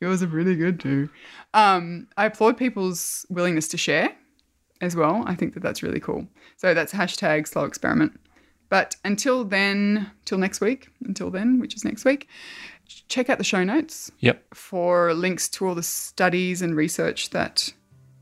Yours 0.00 0.22
are 0.22 0.28
really 0.28 0.56
good 0.56 0.80
too. 0.80 1.10
Um, 1.52 2.06
I 2.16 2.26
applaud 2.26 2.56
people's 2.56 3.26
willingness 3.28 3.68
to 3.68 3.76
share 3.76 4.16
as 4.80 4.96
well. 4.96 5.24
I 5.26 5.34
think 5.34 5.54
that 5.54 5.62
that's 5.62 5.82
really 5.82 6.00
cool. 6.00 6.26
So 6.56 6.72
that's 6.72 6.92
hashtag 6.92 7.46
slow 7.46 7.64
experiment. 7.64 8.18
But 8.70 8.96
until 9.04 9.44
then, 9.44 10.10
till 10.24 10.38
next 10.38 10.60
week, 10.60 10.88
until 11.04 11.30
then, 11.30 11.58
which 11.58 11.74
is 11.74 11.84
next 11.84 12.04
week, 12.04 12.28
check 13.08 13.28
out 13.30 13.38
the 13.38 13.44
show 13.44 13.62
notes 13.64 14.10
Yep. 14.20 14.54
for 14.54 15.14
links 15.14 15.48
to 15.50 15.66
all 15.66 15.74
the 15.74 15.82
studies 15.82 16.62
and 16.62 16.74
research 16.76 17.30
that 17.30 17.72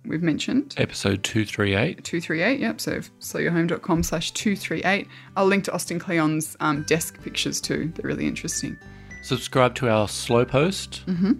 we've 0.04 0.22
mentioned. 0.22 0.74
Episode 0.78 1.22
238. 1.24 2.04
238, 2.04 2.60
yep. 2.60 2.80
So 2.80 3.00
slowyourhome.com 3.20 4.02
slash 4.02 4.30
238. 4.32 5.06
I'll 5.36 5.46
link 5.46 5.64
to 5.64 5.72
Austin 5.72 5.98
Kleon's 5.98 6.56
um, 6.60 6.82
desk 6.84 7.20
pictures 7.22 7.60
too. 7.60 7.92
They're 7.94 8.08
really 8.08 8.26
interesting. 8.26 8.76
Subscribe 9.22 9.74
to 9.76 9.88
our 9.88 10.08
slow 10.08 10.44
post. 10.44 11.04
Mm-hmm. 11.06 11.32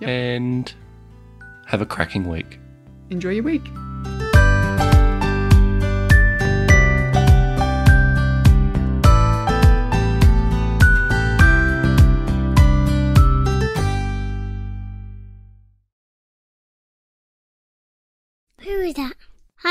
Yep. 0.00 0.08
And 0.10 0.74
have 1.66 1.80
a 1.82 1.86
cracking 1.86 2.28
week. 2.28 2.58
Enjoy 3.10 3.30
your 3.30 3.44
week. 3.44 3.62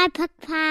Hi, 0.05 0.09
Podcast. 0.09 0.64